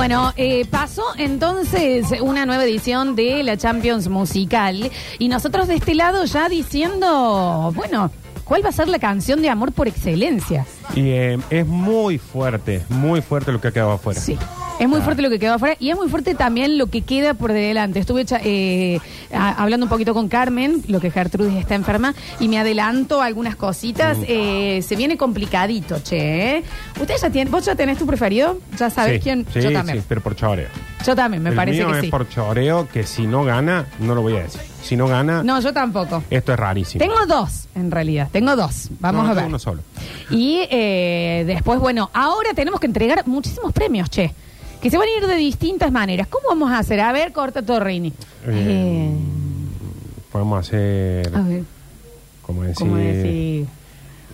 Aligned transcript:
Bueno, 0.00 0.32
eh, 0.36 0.64
pasó 0.64 1.02
entonces 1.18 2.06
una 2.22 2.46
nueva 2.46 2.64
edición 2.64 3.16
de 3.16 3.42
la 3.42 3.58
Champions 3.58 4.08
Musical 4.08 4.90
y 5.18 5.28
nosotros 5.28 5.68
de 5.68 5.74
este 5.74 5.94
lado 5.94 6.24
ya 6.24 6.48
diciendo, 6.48 7.70
bueno, 7.76 8.10
¿cuál 8.44 8.64
va 8.64 8.70
a 8.70 8.72
ser 8.72 8.88
la 8.88 8.98
canción 8.98 9.42
de 9.42 9.50
amor 9.50 9.72
por 9.72 9.88
excelencia? 9.88 10.64
Y 10.94 11.10
eh, 11.10 11.38
es 11.50 11.66
muy 11.66 12.16
fuerte, 12.16 12.82
muy 12.88 13.20
fuerte 13.20 13.52
lo 13.52 13.60
que 13.60 13.68
ha 13.68 13.72
quedado 13.72 13.92
afuera. 13.92 14.18
Sí. 14.18 14.38
Es 14.80 14.88
muy 14.88 15.00
fuerte 15.02 15.20
lo 15.20 15.28
que 15.28 15.38
quedó 15.38 15.54
afuera 15.54 15.76
y 15.78 15.90
es 15.90 15.96
muy 15.96 16.08
fuerte 16.08 16.34
también 16.34 16.78
lo 16.78 16.86
que 16.86 17.02
queda 17.02 17.34
por 17.34 17.52
delante. 17.52 17.98
Estuve 18.00 18.24
eh, 18.42 18.98
a- 19.32 19.62
hablando 19.62 19.84
un 19.84 19.90
poquito 19.90 20.14
con 20.14 20.28
Carmen, 20.28 20.82
lo 20.88 21.00
que 21.00 21.10
Gertrudis 21.10 21.56
está 21.58 21.74
enferma, 21.74 22.14
y 22.40 22.48
me 22.48 22.58
adelanto 22.58 23.20
algunas 23.20 23.56
cositas. 23.56 24.16
Eh, 24.26 24.80
se 24.82 24.96
viene 24.96 25.18
complicadito, 25.18 25.98
che. 26.02 26.56
¿eh? 26.56 26.64
¿Ustedes 26.98 27.20
ya 27.20 27.28
tienen, 27.30 27.52
vos 27.52 27.64
ya 27.66 27.74
tenés 27.76 27.98
tu 27.98 28.06
preferido? 28.06 28.58
¿Ya 28.78 28.88
sabés 28.88 29.16
Sí, 29.16 29.20
quién? 29.20 29.46
Sí, 29.52 29.60
Yo 29.60 29.70
también. 29.70 29.98
sí, 29.98 30.04
pero 30.08 30.22
por 30.22 30.34
choreo. 30.34 30.68
Yo 31.06 31.14
también, 31.14 31.42
me 31.42 31.50
El 31.50 31.56
parece 31.56 31.78
mío 31.84 31.90
que 31.92 31.98
es 31.98 32.04
sí. 32.06 32.10
por 32.10 32.26
choreo 32.28 32.88
que 32.90 33.02
si 33.04 33.26
no 33.26 33.44
gana, 33.44 33.84
no 34.00 34.14
lo 34.14 34.22
voy 34.22 34.36
a 34.36 34.42
decir. 34.44 34.62
Si 34.82 34.96
no 34.96 35.06
gana, 35.08 35.42
No, 35.42 35.60
yo 35.60 35.74
tampoco. 35.74 36.24
esto 36.30 36.52
es 36.54 36.58
rarísimo. 36.58 37.04
Tengo 37.04 37.26
dos, 37.26 37.68
en 37.74 37.90
realidad. 37.90 38.28
Tengo 38.32 38.56
dos. 38.56 38.88
Vamos 38.98 39.24
No, 39.24 39.28
a 39.28 39.34
tengo 39.34 39.40
ver. 39.42 39.44
uno 39.48 39.58
solo. 39.58 39.82
Y 40.30 40.60
eh, 40.70 41.44
después, 41.46 41.78
bueno, 41.80 42.08
ahora 42.14 42.54
tenemos 42.54 42.80
que 42.80 42.86
entregar 42.86 43.26
muchísimos 43.26 43.74
premios, 43.74 44.08
che. 44.08 44.32
Que 44.80 44.90
se 44.90 44.96
van 44.98 45.06
a 45.08 45.18
ir 45.18 45.26
de 45.26 45.36
distintas 45.36 45.92
maneras. 45.92 46.26
¿Cómo 46.28 46.48
vamos 46.48 46.70
a 46.72 46.78
hacer? 46.78 47.00
A 47.00 47.12
ver, 47.12 47.32
corta 47.32 47.62
Torrini. 47.62 48.12
Eh, 48.46 49.12
Podemos 50.32 50.60
hacer, 50.66 51.30
a 51.34 51.40
ver, 51.42 51.64
como 52.42 52.62
decir, 52.62 52.76
¿cómo 52.86 52.96
decir? 52.96 53.66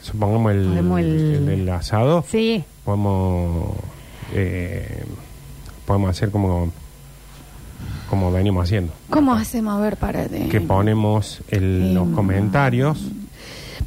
supongamos 0.02 0.52
el, 0.52 0.76
el- 0.76 0.92
el- 0.98 1.48
el 1.48 1.68
asado, 1.70 2.22
Sí. 2.30 2.62
podemos, 2.84 3.70
eh, 4.34 5.04
podemos 5.86 6.10
hacer 6.10 6.30
como, 6.30 6.70
como 8.10 8.30
venimos 8.30 8.64
haciendo. 8.64 8.92
¿Cómo 9.08 9.32
hacemos? 9.34 9.74
A 9.74 9.80
ver, 9.80 9.96
para 9.96 10.28
de... 10.28 10.48
Que 10.48 10.60
ponemos 10.60 11.40
en 11.48 11.94
los 11.94 12.08
comentarios, 12.10 13.00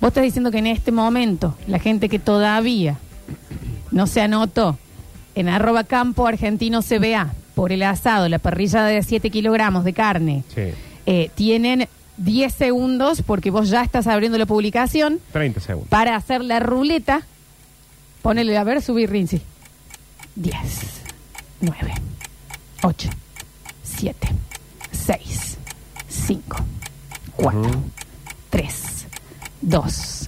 Vos 0.01 0.09
estás 0.09 0.23
diciendo 0.23 0.49
que 0.49 0.57
en 0.59 0.67
este 0.67 0.91
momento, 0.91 1.55
la 1.67 1.77
gente 1.79 2.09
que 2.09 2.19
todavía 2.19 2.97
no 3.91 4.07
se 4.07 4.21
anotó 4.21 4.77
en 5.39 5.47
arroba 5.49 5.83
campo 5.85 6.27
argentino 6.27 6.81
CBA 6.81 7.33
por 7.55 7.71
el 7.71 7.83
asado, 7.83 8.27
la 8.27 8.39
parrilla 8.39 8.83
de 8.83 9.01
7 9.01 9.29
kilogramos 9.29 9.83
de 9.85 9.93
carne, 9.93 10.43
sí, 10.53 10.61
eh, 11.05 11.29
tienen 11.35 11.87
10 12.17 12.53
segundos 12.53 13.21
porque 13.21 13.49
vos 13.49 13.69
ya 13.69 13.81
estás 13.81 14.07
abriendo 14.07 14.37
la 14.37 14.45
publicación 14.45 15.19
30 15.31 15.59
segundos. 15.61 15.89
para 15.89 16.15
hacer 16.17 16.43
la 16.43 16.59
ruleta. 16.59 17.21
Ponele, 18.21 18.57
a 18.57 18.63
ver, 18.65 18.81
subir 18.81 19.09
Rinzi. 19.09 19.41
10, 20.35 20.55
9, 21.61 21.93
8, 22.83 23.09
7, 23.83 24.27
6, 24.91 25.57
5, 26.09 26.57
4, 27.37 27.59
Ujú. 27.61 27.69
3, 28.49 28.73
2, 29.61 30.27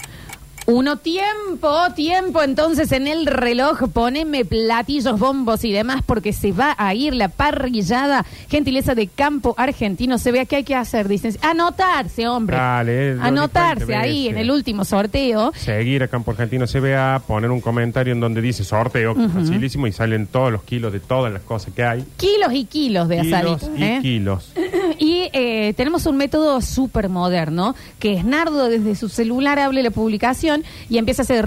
1. 0.72 0.98
Tiempo, 0.98 1.76
tiempo. 1.96 2.42
Entonces 2.42 2.92
en 2.92 3.08
el 3.08 3.26
reloj 3.26 3.90
poneme 3.92 4.46
platillos, 4.46 5.20
bombos 5.20 5.66
y 5.66 5.72
demás 5.72 6.02
porque 6.06 6.34
se 6.34 6.52
va 6.52 6.76
a 6.78 6.94
ir 6.94 7.14
la 7.14 7.28
parrillada. 7.28 8.26
Gentileza 8.50 8.96
de 8.96 9.08
campo 9.08 9.54
argentino. 9.58 10.18
Se 10.18 10.32
ve 10.32 10.46
que 10.46 10.58
hay 10.58 10.64
que 10.64 10.76
hacer. 10.76 11.08
Dicen, 11.08 11.38
anotarse, 11.42 12.28
hombre. 12.28 12.56
Dale, 12.56 13.18
Anotarse 13.22 13.86
dijo 13.86 13.88
20 13.88 13.96
ahí 13.96 14.28
en 14.30 14.38
el 14.38 14.52
último 14.52 14.86
sorteo. 14.86 15.52
Seguir 15.56 16.04
a 16.04 16.08
Campo 16.08 16.32
Argentino 16.32 16.66
CBA, 16.66 17.22
poner 17.28 17.52
un 17.52 17.62
comentario 17.62 18.14
en 18.14 18.20
donde 18.20 18.42
dice 18.42 18.64
sorteo, 18.64 19.16
que 19.16 19.26
es 19.26 19.32
facilísimo, 19.32 19.88
y 19.88 19.92
salen 19.92 20.28
todos 20.28 20.52
los 20.52 20.64
kilos 20.64 20.94
de 20.94 21.00
todas 21.00 21.32
las 21.32 21.42
cosas 21.42 21.74
que 21.74 21.84
hay. 21.84 22.06
Kilos 22.18 22.54
y 22.54 22.66
kilos 22.66 23.08
de 23.08 23.22
Kilos 23.22 23.70
y 23.76 23.84
¿eh? 23.84 24.00
kilos. 24.02 24.52
Y 25.00 25.30
eh, 25.34 25.74
tenemos 25.78 26.06
un 26.06 26.18
método 26.18 26.62
súper 26.62 27.10
moderno, 27.10 27.76
que 27.98 28.14
es 28.14 28.24
Nardo 28.24 28.70
desde 28.70 28.94
su 28.96 29.10
celular 29.10 29.58
hable 29.58 29.82
la 29.82 29.90
publicación 29.90 30.61
y 30.90 30.98
empieza 30.98 31.22
a 31.22 31.24
hacer 31.24 31.46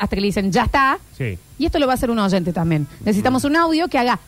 hasta 0.00 0.14
que 0.14 0.20
le 0.20 0.26
dicen 0.26 0.52
ya 0.52 0.64
está. 0.64 0.98
Y 1.58 1.66
esto 1.66 1.78
lo 1.80 1.86
va 1.86 1.94
a 1.94 1.96
hacer 1.96 2.10
un 2.10 2.18
oyente 2.18 2.52
también. 2.52 2.86
Necesitamos 3.00 3.44
un 3.44 3.56
audio 3.56 3.88
que 3.88 3.98
haga 3.98 4.20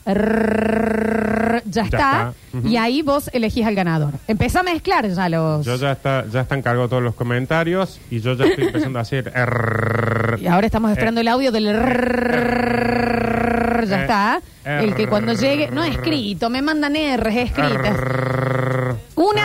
ya, 1.67 1.83
está. 1.83 2.35
Y 2.65 2.77
ahí 2.77 3.03
vos 3.03 3.31
elegís 3.33 3.65
al 3.67 3.75
ganador. 3.75 4.15
Empezá 4.27 4.61
a 4.61 4.63
mezclar 4.63 5.09
ya 5.09 5.29
los. 5.29 5.65
Yo 5.65 5.77
ya 5.77 5.93
está, 5.93 6.25
ya 6.27 6.41
están 6.41 6.63
cargados 6.63 6.91
todos 6.91 7.03
los 7.03 7.15
comentarios 7.15 8.01
y 8.11 8.21
yo 8.21 8.35
ya 8.35 8.47
estoy 8.47 8.65
empezando 8.65 8.99
a 8.99 9.03
hacer. 9.03 9.33
Y 10.41 10.47
ahora 10.47 10.67
estamos 10.67 10.91
esperando 10.91 11.21
el 11.21 11.29
audio 11.29 11.53
del 11.53 11.67
ya 13.87 14.03
está. 14.03 14.43
El 14.65 14.95
que 14.95 15.07
cuando 15.07 15.33
llegue, 15.33 15.71
no 15.71 15.85
escrito, 15.85 16.51
me 16.51 16.63
mandan 16.63 16.95
R's 16.95 17.35
escritas. 17.35 17.97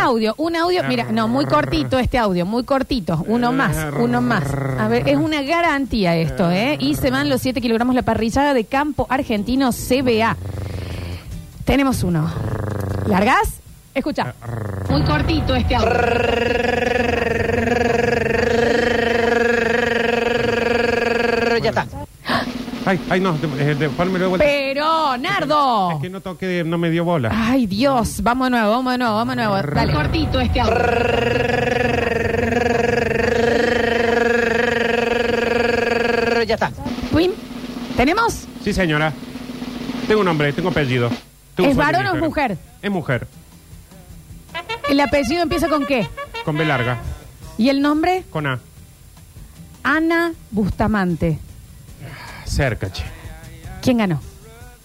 Audio, 0.05 0.35
un 0.37 0.55
audio, 0.55 0.83
mira, 0.83 1.05
no, 1.11 1.27
muy 1.27 1.45
cortito 1.45 1.97
este 1.97 2.17
audio, 2.17 2.45
muy 2.45 2.63
cortito, 2.63 3.23
uno 3.27 3.51
más, 3.51 3.75
uno 3.99 4.21
más. 4.21 4.43
A 4.79 4.87
ver, 4.87 5.07
es 5.09 5.17
una 5.17 5.41
garantía 5.41 6.15
esto, 6.15 6.51
¿eh? 6.51 6.77
Y 6.79 6.95
se 6.95 7.09
van 7.09 7.27
los 7.27 7.41
7 7.41 7.59
kilogramos 7.59 7.95
la 7.95 8.03
parrillada 8.03 8.53
de 8.53 8.65
campo 8.65 9.07
argentino 9.09 9.71
CBA. 9.71 10.37
Tenemos 11.65 12.03
uno. 12.03 12.31
¿Largas? 13.07 13.61
Escucha. 13.95 14.35
Muy 14.89 15.01
cortito 15.03 15.55
este 15.55 15.75
audio. 15.75 15.89
Ya 21.63 21.69
está. 21.69 21.87
Ay, 22.95 23.01
ay, 23.09 23.19
no, 23.19 23.33
de, 23.33 23.47
eh, 23.71 23.75
de, 23.75 23.75
de 23.75 23.87
vuelta. 24.27 24.37
Pero, 24.37 25.17
Nardo. 25.17 25.91
Es 25.91 26.01
que 26.01 26.09
no 26.09 26.21
toqué, 26.21 26.63
no 26.65 26.77
me 26.77 26.89
dio 26.89 27.03
bola. 27.03 27.29
Ay, 27.33 27.67
Dios, 27.67 28.21
vamos 28.23 28.47
de 28.47 28.51
nuevo, 28.51 28.69
vamos 28.71 28.93
de 28.93 28.97
nuevo, 28.99 29.15
vamos 29.15 29.35
de 29.35 29.43
nuevo. 29.43 29.61
Dale. 29.73 29.93
Cortito 29.93 30.39
este 30.39 30.61
audio. 30.61 30.75
Ya 36.47 36.53
está. 36.55 36.71
Pim. 37.15 37.31
¿Tenemos? 37.97 38.45
Sí, 38.63 38.73
señora. 38.73 39.11
Tengo 40.07 40.19
un 40.21 40.25
nombre, 40.25 40.53
tengo 40.53 40.69
apellido. 40.69 41.09
Tengo 41.55 41.69
¿Es 41.69 41.75
varón 41.75 42.05
o 42.07 42.15
es 42.15 42.21
mujer? 42.21 42.57
Es 42.81 42.91
mujer, 42.91 43.27
¿El 44.89 44.99
apellido 44.99 45.41
empieza 45.41 45.67
con 45.69 45.85
qué? 45.85 46.07
con 46.43 46.57
B 46.57 46.65
larga, 46.65 46.97
¿Y 47.57 47.69
el 47.69 47.81
nombre? 47.81 48.23
con 48.29 48.45
A. 48.45 48.59
Ana 49.83 50.33
Bustamante. 50.51 51.39
Cerca, 52.55 52.89
che. 52.89 53.03
¿Quién 53.81 53.97
ganó? 53.97 54.21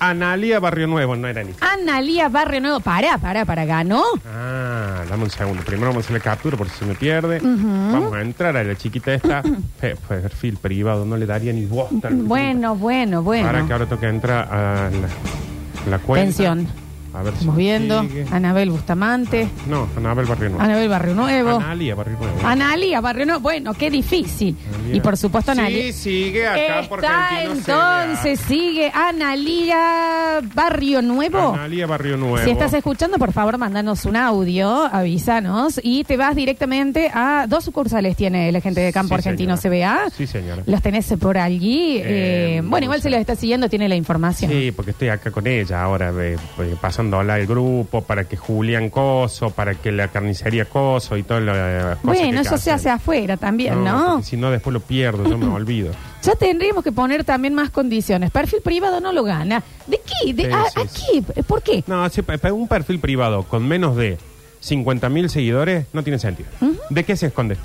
Analia 0.00 0.58
Barrio 0.60 0.86
Nuevo, 0.86 1.14
no 1.14 1.28
era 1.28 1.44
ni. 1.44 1.53
Analía 1.60 2.28
Barrio 2.28 2.60
Nuevo. 2.60 2.81
Para, 2.81 3.19
para, 3.19 3.44
para. 3.44 3.64
¿Ganó? 3.64 4.03
Ah, 4.26 5.03
dame 5.08 5.25
un 5.25 5.31
segundo. 5.31 5.62
Primero 5.62 5.88
vamos 5.91 6.04
a 6.04 6.06
hacer 6.06 6.16
la 6.16 6.22
captura 6.22 6.56
por 6.56 6.69
si 6.69 6.78
se 6.78 6.84
me 6.86 6.94
pierde. 6.94 7.38
Vamos 7.41 8.12
a 8.14 8.22
entrar 8.22 8.56
a 8.56 8.64
la 8.64 8.75
chiquita 8.76 9.12
esta. 9.14 9.42
Pe- 9.81 9.94
perfil 10.08 10.56
privado, 10.56 11.04
no 11.04 11.16
le 11.16 11.26
daría 11.26 11.53
ni 11.53 11.66
voz. 11.66 11.91
Bueno, 12.10 12.75
bueno, 12.75 13.22
bueno. 13.22 13.47
Ahora 13.47 13.66
que 13.66 13.72
ahora 13.72 13.87
toca 13.87 14.08
entrar 14.08 14.48
a 14.52 14.91
la, 14.91 15.91
la 15.91 15.98
cuenta. 15.98 16.22
Atención. 16.42 16.66
A 17.12 17.22
ver 17.22 17.32
si 17.32 17.38
Estamos 17.41 17.56
viendo. 17.56 18.03
sigue. 18.03 18.26
Anabel 18.31 18.71
Bustamante. 18.71 19.48
No, 19.69 19.88
Anabel 19.97 20.26
Barrio 20.26 20.48
Nuevo. 20.50 20.65
Anabel 20.65 20.88
Barrio 20.88 21.15
Nuevo. 21.15 21.56
Analia 21.59 21.94
Barrio 21.94 22.19
Nuevo. 22.19 22.47
Analía 22.47 23.00
Barrio 23.00 23.26
Nuevo. 23.26 23.41
Bueno, 23.41 23.75
qué 23.75 23.91
difícil. 23.91 24.56
Analía. 24.75 24.97
Y 24.97 25.00
por 25.00 25.16
supuesto, 25.16 25.53
Analía. 25.53 25.82
Sí, 25.84 25.93
sigue 25.93 26.47
acá 26.47 26.88
por 26.88 26.99
Está 27.00 27.28
Argentino 27.28 27.54
entonces, 27.59 28.41
sigue 28.41 28.91
Analía 28.94 30.41
Barrio 30.54 31.03
Nuevo. 31.03 31.54
Analia 31.54 31.87
Barrio 31.87 32.16
Nuevo. 32.16 32.38
Si 32.44 32.50
estás 32.50 32.72
escuchando, 32.75 33.19
por 33.19 33.32
favor, 33.32 33.59
mándanos 33.59 34.04
un 34.04 34.16
audio, 34.16 34.84
avísanos 34.93 35.81
y 35.82 36.04
te 36.04 36.16
vas 36.16 36.34
directamente 36.37 37.10
a 37.12 37.47
dos 37.49 37.65
sucursales 37.65 38.16
tiene 38.16 38.50
la 38.53 38.60
gente 38.60 38.81
de 38.81 38.93
Campo 38.93 39.10
Sí, 39.10 39.15
Argentino 39.15 39.56
señora. 39.56 40.00
CBA. 40.06 40.10
Sí, 40.10 40.26
señora. 40.26 40.62
Los 40.66 40.82
tenés 40.82 41.12
por 41.20 41.38
allí. 41.38 41.97
eh, 41.99 42.59
Eh, 42.60 42.62
bueno, 42.65 42.84
igual 42.84 43.00
se 43.03 43.10
los 43.10 43.20
está 43.20 43.34
siguiendo, 43.37 43.69
tiene 43.69 43.88
la 43.88 43.97
información. 43.97 44.50
Sí, 44.50 44.73
porque 44.73 44.90
estoy 44.93 45.08
acá 45.08 45.31
con 45.31 45.46
ella 45.46 45.82
ahora, 45.82 46.11
eh, 46.19 46.37
eh, 46.58 46.76
pasándola 47.00 47.35
al 47.35 47.47
grupo 47.47 48.02
para 48.02 48.25
que 48.25 48.37
Julián 48.37 48.91
Coso, 48.91 49.50
para 49.50 49.75
que 49.75 49.91
la 49.91 50.08
carnicería 50.08 50.67
Coso 50.67 51.17
y 51.17 51.23
todas 51.23 51.43
las 51.43 51.56
cosas 51.56 51.99
que 52.02 52.06
Bueno, 52.06 52.41
eso 52.41 52.50
se 52.50 52.70
hacen. 52.70 52.75
hace 52.75 52.91
afuera 52.91 53.37
también, 53.38 53.82
¿no? 53.82 54.23
Si 54.23 54.37
no, 54.37 54.50
después 54.50 54.75
lo 54.75 54.81
pierdo, 54.81 55.25
yo 55.29 55.38
me 55.38 55.47
olvido. 55.55 55.93
Ya 56.23 56.35
tendríamos 56.35 56.85
que 56.85 56.93
poner 56.93 57.25
también 57.25 57.55
más 57.55 57.70
condiciones. 57.70 58.31
Perfil 58.31 58.61
privado 58.62 59.00
no 59.00 59.12
lo 59.12 59.25
gana. 59.25 59.62
¿De 59.87 59.99
qué? 60.25 60.35
¿De, 60.35 60.44
Sí, 60.44 60.50
a, 60.52 60.64
sí, 60.69 60.81
a 60.81 60.88
sí. 60.88 61.25
qué? 61.35 61.43
¿Por 61.43 61.62
qué? 61.62 61.82
No, 61.87 62.06
si 62.11 62.23
un 62.52 62.69
perfil 62.69 62.99
privado 62.99 63.44
con 63.44 63.67
menos 63.67 63.97
de 63.97 64.19
50.000 64.62 65.29
seguidores 65.29 65.87
no 65.94 66.02
tiene 66.02 66.19
sentido. 66.19 66.50
¿De 66.91 67.05
qué 67.05 67.17
se 67.17 67.26
esconde? 67.29 67.56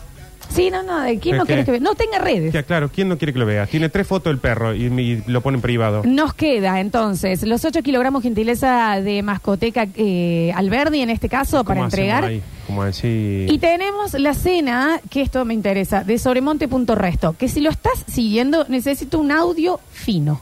Sí, 0.49 0.69
no, 0.71 0.83
no, 0.83 1.01
¿de 1.01 1.19
quién 1.19 1.33
¿De 1.33 1.37
no 1.39 1.43
qué? 1.43 1.47
quieres 1.47 1.65
que 1.65 1.71
vea? 1.71 1.79
No 1.81 1.95
tenga 1.95 2.19
redes. 2.19 2.51
Que, 2.51 2.63
claro, 2.63 2.89
¿quién 2.89 3.09
no 3.09 3.17
quiere 3.17 3.33
que 3.33 3.39
lo 3.39 3.45
vea? 3.45 3.67
Tiene 3.67 3.89
tres 3.89 4.07
fotos 4.07 4.31
del 4.31 4.39
perro 4.39 4.73
y, 4.73 4.85
y 4.85 5.23
lo 5.27 5.41
pone 5.41 5.55
en 5.57 5.61
privado. 5.61 6.03
Nos 6.05 6.33
queda 6.33 6.79
entonces 6.79 7.43
los 7.43 7.63
8 7.65 7.81
kilogramos 7.83 8.23
gentileza 8.23 9.01
de 9.01 9.21
mascoteca 9.23 9.87
eh, 9.95 10.51
Alberdi 10.55 11.01
en 11.01 11.09
este 11.09 11.27
caso 11.29 11.63
para 11.63 11.81
¿Cómo 11.81 11.87
hacemos 11.87 11.93
entregar. 11.93 12.23
ahí? 12.25 12.41
Como 12.67 12.83
decir... 12.83 13.51
Y 13.51 13.57
tenemos 13.59 14.13
la 14.13 14.33
cena, 14.33 14.99
que 15.09 15.21
esto 15.21 15.43
me 15.45 15.53
interesa, 15.53 16.03
de 16.03 16.17
sobremonte.resto, 16.17 17.35
que 17.37 17.47
si 17.47 17.61
lo 17.61 17.69
estás 17.69 18.03
siguiendo 18.07 18.65
necesito 18.69 19.19
un 19.19 19.31
audio 19.31 19.79
fino. 19.91 20.41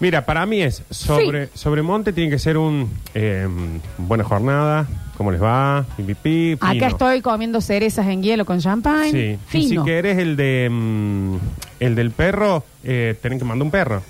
Mira, 0.00 0.26
para 0.26 0.44
mí 0.46 0.60
es 0.60 0.82
sobre, 0.90 1.48
sobre 1.54 1.82
monte 1.82 2.12
tiene 2.12 2.30
que 2.30 2.38
ser 2.38 2.58
un 2.58 2.90
eh, 3.14 3.48
buena 3.96 4.24
jornada, 4.24 4.86
¿cómo 5.16 5.30
les 5.30 5.42
va? 5.42 5.84
Pi, 5.96 6.02
pi, 6.02 6.14
pi, 6.14 6.58
Acá 6.60 6.88
estoy 6.88 7.20
comiendo 7.20 7.60
cerezas 7.60 8.06
en 8.06 8.22
hielo 8.22 8.44
con 8.44 8.60
champagne. 8.60 9.38
Sí. 9.48 9.58
Y 9.58 9.62
si 9.62 9.68
Fino. 9.68 9.84
querés 9.84 10.18
el 10.18 10.36
de 10.36 10.68
mm, 10.70 11.36
el 11.80 11.94
del 11.94 12.10
perro, 12.10 12.64
eh, 12.82 13.16
tenés 13.20 13.38
que 13.38 13.44
mandar 13.44 13.64
un 13.64 13.70
perro. 13.70 14.02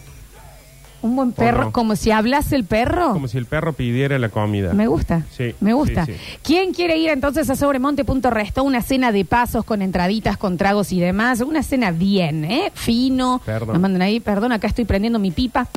Un 1.02 1.16
buen 1.16 1.32
perro, 1.32 1.64
no? 1.64 1.72
como 1.72 1.96
si 1.96 2.10
hablase 2.12 2.56
el 2.56 2.64
perro. 2.64 3.12
Como 3.12 3.28
si 3.28 3.36
el 3.36 3.44
perro 3.44 3.74
pidiera 3.74 4.18
la 4.18 4.30
comida. 4.30 4.72
Me 4.72 4.86
gusta. 4.86 5.26
Sí, 5.30 5.54
Me 5.60 5.74
gusta. 5.74 6.06
sí, 6.06 6.12
sí. 6.14 6.18
¿Quién 6.42 6.72
quiere 6.72 6.96
ir 6.96 7.10
entonces 7.10 7.50
a 7.50 7.56
sobremonte.resto? 7.56 8.62
Una 8.62 8.80
cena 8.80 9.12
de 9.12 9.26
pasos 9.26 9.66
con 9.66 9.82
entraditas, 9.82 10.38
con 10.38 10.56
tragos 10.56 10.92
y 10.92 11.00
demás. 11.00 11.42
Una 11.42 11.62
cena 11.62 11.90
bien, 11.90 12.46
¿eh? 12.46 12.72
Fino. 12.74 13.42
Perdón. 13.44 13.74
Nos 13.74 13.82
mandan 13.82 14.00
ahí, 14.00 14.18
perdón, 14.18 14.52
acá 14.52 14.66
estoy 14.66 14.86
prendiendo 14.86 15.18
mi 15.18 15.30
pipa. 15.30 15.68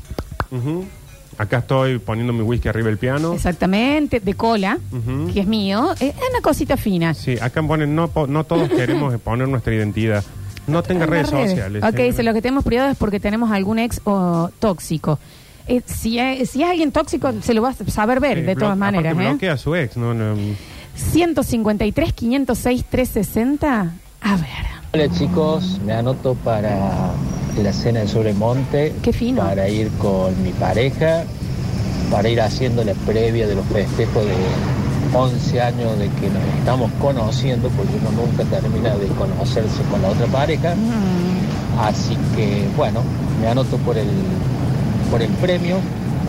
Ujú. 0.49 0.85
Acá 1.37 1.59
estoy 1.59 1.99
poniendo 1.99 2.33
mi 2.33 2.41
whisky 2.41 2.67
arriba 2.67 2.87
del 2.87 2.97
piano. 2.97 3.33
Exactamente, 3.33 4.19
de 4.19 4.33
cola, 4.33 4.79
Ujú. 4.91 5.31
que 5.33 5.41
es 5.41 5.47
mío. 5.47 5.93
Eh, 5.99 6.13
Es 6.17 6.29
una 6.31 6.41
cosita 6.41 6.77
fina. 6.77 7.13
Sí, 7.13 7.37
acá 7.39 7.61
ponen, 7.61 7.93
no, 7.95 8.07
po- 8.07 8.25
no 8.27 8.43
todos 8.43 8.69
queremos 8.69 9.13
poner 9.21 9.47
nuestra 9.47 9.73
identidad. 9.75 10.23
No 10.65 10.83
tenga 10.83 11.05
En 11.05 11.11
redes, 11.11 11.31
las 11.31 11.49
sociales. 11.49 11.83
Ok, 11.83 11.95
dice, 11.95 12.23
lo 12.23 12.33
que 12.33 12.41
tenemos 12.41 12.63
privado 12.63 12.89
es 12.89 12.97
porque 12.97 13.19
tenemos 13.19 13.51
algún 13.51 13.79
ex 13.79 14.01
o 14.03 14.49
tóxico. 14.59 15.19
Eh, 15.67 15.81
si, 15.85 16.17
es, 16.19 16.49
si 16.49 16.63
es 16.63 16.69
alguien 16.69 16.91
tóxico, 16.91 17.31
se 17.41 17.53
lo 17.53 17.61
vas 17.61 17.79
a 17.79 17.89
saber 17.91 18.19
ver, 18.19 18.45
de 18.45 18.55
todas 18.55 18.77
maneras. 18.77 19.13
¿eh? 19.13 19.15
bloquea 19.15 19.53
a 19.53 19.57
su 19.57 19.75
ex, 19.75 19.95
no, 19.95 20.13
no. 20.13 20.35
153, 20.95 22.13
506, 22.13 22.83
360. 22.89 23.91
A 24.21 24.35
ver. 24.37 24.47
Hola 24.93 25.09
chicos, 25.13 25.79
me 25.85 25.93
anoto 25.93 26.33
para 26.35 27.11
la 27.63 27.73
cena 27.73 28.01
de 28.01 28.07
Sobremonte. 28.07 28.93
Qué 29.01 29.13
fino. 29.13 29.41
Para 29.43 29.67
ir 29.69 29.89
con 29.99 30.41
mi 30.43 30.51
pareja, 30.51 31.23
para 32.11 32.29
ir 32.29 32.41
haciendo 32.41 32.83
la 32.83 32.93
previa 32.93 33.47
de 33.47 33.55
los 33.55 33.65
festejos 33.67 34.25
de 34.25 35.17
11 35.17 35.61
años 35.61 35.97
de 35.99 36.05
que 36.09 36.29
nos 36.29 36.43
estamos 36.59 36.91
conociendo, 37.01 37.69
porque 37.69 37.93
uno 38.01 38.25
nunca 38.25 38.43
termina 38.43 38.95
de 38.95 39.07
conocerse 39.07 39.81
con 39.89 40.01
la 40.01 40.09
otra 40.09 40.27
pareja. 40.27 40.75
Mm, 40.75 41.79
Así 41.79 42.17
que 42.35 42.67
bueno, 42.75 43.01
me 43.39 43.47
anoto 43.47 43.77
por 43.77 43.97
el, 43.97 44.07
por 45.11 45.21
el 45.21 45.29
premio 45.33 45.77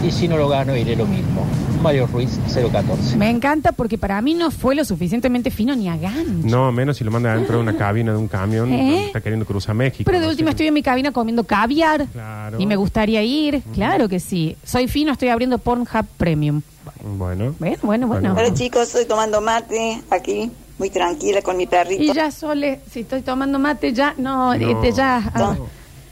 y 0.02 0.10
si 0.12 0.28
no 0.28 0.36
lo 0.36 0.48
gano 0.48 0.76
iré 0.76 0.94
lo 0.96 1.06
mismo. 1.06 1.44
Mario 1.82 2.06
Ruiz 2.08 2.38
014. 2.52 3.16
me 3.16 3.30
encanta 3.30 3.70
porque 3.72 3.98
para 3.98 4.20
mí 4.20 4.34
no 4.34 4.50
fue 4.50 4.74
lo 4.74 4.84
suficientemente 4.84 5.50
fino 5.50 5.76
ni 5.76 5.88
a 5.88 5.96
gancho. 5.96 6.46
No, 6.48 6.72
menos 6.72 6.96
si 6.96 7.04
lo 7.04 7.10
manda 7.12 7.34
dentro 7.34 7.56
de 7.56 7.62
una 7.62 7.76
cabina 7.76 8.10
de 8.12 8.18
un 8.18 8.26
camión, 8.26 8.72
¿Eh? 8.72 9.06
está 9.06 9.20
queriendo 9.20 9.46
cruzar 9.46 9.74
México. 9.76 10.02
Pero 10.04 10.18
de 10.18 10.24
no 10.26 10.30
última 10.30 10.48
sé. 10.50 10.54
estoy 10.54 10.66
en 10.68 10.74
mi 10.74 10.82
cabina 10.82 11.12
comiendo 11.12 11.44
caviar 11.44 12.06
Claro. 12.08 12.58
y 12.60 12.66
me 12.66 12.74
gustaría 12.76 13.22
ir. 13.22 13.62
Claro 13.74 14.08
que 14.08 14.18
sí. 14.18 14.56
Soy 14.64 14.88
fino, 14.88 15.12
estoy 15.12 15.28
abriendo 15.28 15.58
Pornhub 15.58 16.06
Premium. 16.16 16.62
Bueno. 17.02 17.54
Bueno, 17.58 17.76
bueno, 17.82 18.06
bueno. 18.06 18.06
Bueno. 18.08 18.34
Hola 18.34 18.52
chicos, 18.54 18.88
estoy 18.88 19.04
tomando 19.04 19.40
mate 19.40 20.02
aquí, 20.10 20.50
muy 20.78 20.90
tranquila 20.90 21.42
con 21.42 21.56
mi 21.56 21.66
perrito. 21.68 22.02
Y 22.02 22.12
ya, 22.12 22.30
Sole, 22.32 22.80
si 22.90 23.00
estoy 23.00 23.22
tomando 23.22 23.58
mate, 23.60 23.92
ya, 23.92 24.14
no, 24.18 24.52
No. 24.56 24.70
este, 24.82 24.92
ya. 24.92 25.30
ah, 25.34 25.54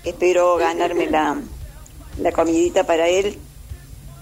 Espero 0.05 0.57
ganarme 0.59 1.11
la, 1.11 1.37
la 2.21 2.31
comidita 2.33 2.85
para 2.85 3.09
él. 3.09 3.37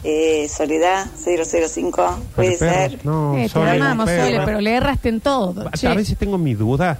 Eh, 0.04 0.48
Soledad 0.54 1.06
005, 1.16 2.18
puede 2.36 2.58
perro, 2.58 2.90
ser. 2.90 3.04
No, 3.06 3.36
eh, 3.38 3.44
te 3.44 3.48
Sole, 3.48 3.70
amamos. 3.70 4.10
Sole, 4.10 4.40
pero 4.44 4.60
le 4.60 4.74
erraste 4.74 5.08
en 5.08 5.20
todo. 5.20 5.66
A- 5.68 5.70
che. 5.72 5.88
A 5.88 5.94
veces 5.94 6.18
tengo 6.18 6.36
mi 6.36 6.52
duda 6.54 6.98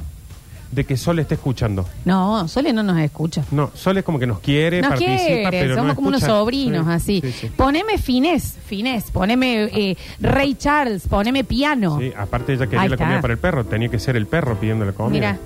de 0.73 0.85
que 0.87 0.97
Sole 0.97 1.23
esté 1.23 1.35
escuchando. 1.35 1.87
No, 2.07 2.49
Sole 2.49 2.73
no 2.73 2.83
nos 2.83 2.99
escucha. 2.99 3.45
No, 3.51 3.71
Sole 3.75 4.03
como 4.03 4.19
que 4.19 4.27
nos 4.27 4.41
quiere, 4.41 4.81
Nos 4.81 4.89
participa, 4.89 5.17
quiere, 5.19 5.47
pero 5.51 5.75
somos 5.77 5.89
no 5.89 5.95
como 5.97 6.09
unos 6.09 6.23
sobrinos 6.23 6.87
Sí, 6.87 6.93
así. 6.93 7.21
sí, 7.21 7.33
sí. 7.43 7.47
Poneme 7.55 7.99
finés, 7.99 8.57
finés, 8.67 9.11
poneme 9.11 9.65
eh, 9.65 9.97
Ray 10.21 10.55
Charles, 10.55 11.07
poneme 11.07 11.45
piano. 11.45 11.99
Sí, 12.01 12.11
aparte 12.17 12.55
ella 12.55 12.65
quería 12.65 12.81
Ahí 12.81 12.89
la 12.89 12.95
está. 12.95 13.05
comida 13.05 13.21
para 13.21 13.35
el 13.35 13.39
perro, 13.39 13.65
tenía 13.67 13.89
que 13.91 13.99
ser 13.99 14.17
el 14.17 14.27
perro 14.27 14.57
pidiendo 14.59 14.85
la 14.87 14.93
comida. 14.93 15.13
Mira, 15.13 15.39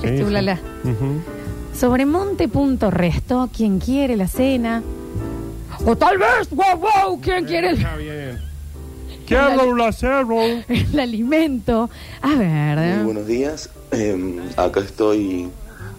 Sí, 0.00 0.16
sí. 0.16 0.22
ulala. 0.22 0.58
Ujú. 0.84 1.20
Sobremonte.resto, 1.78 3.50
quien 3.54 3.78
quiere 3.78 4.16
la 4.16 4.26
cena. 4.26 4.82
O 5.84 5.96
tal 5.96 6.18
vez, 6.18 6.50
wow, 6.50 6.76
wow, 6.76 7.20
quien 7.20 7.44
quiere 7.44 7.70
el, 7.70 7.78
Está 7.78 7.96
bien. 7.96 8.48
Quiero 9.26 9.76
la 9.76 9.92
cerro. 9.92 10.40
el 10.68 10.98
alimento. 10.98 11.90
A 12.22 12.34
ver. 12.34 12.78
Muy 12.78 12.86
¿eh? 12.86 13.02
buenos 13.04 13.26
días. 13.26 13.70
Eh, 13.92 14.40
acá 14.56 14.80
estoy. 14.80 15.48